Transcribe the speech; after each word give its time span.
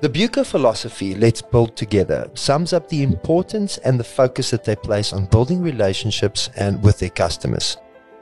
The 0.00 0.08
Buco 0.08 0.46
philosophy, 0.46 1.16
let's 1.16 1.42
build 1.42 1.74
together, 1.74 2.30
sums 2.34 2.72
up 2.72 2.88
the 2.88 3.02
importance 3.02 3.78
and 3.78 3.98
the 3.98 4.04
focus 4.04 4.50
that 4.50 4.62
they 4.62 4.76
place 4.76 5.12
on 5.12 5.24
building 5.24 5.60
relationships 5.60 6.50
and 6.56 6.80
with 6.84 7.00
their 7.00 7.10
customers. 7.10 7.78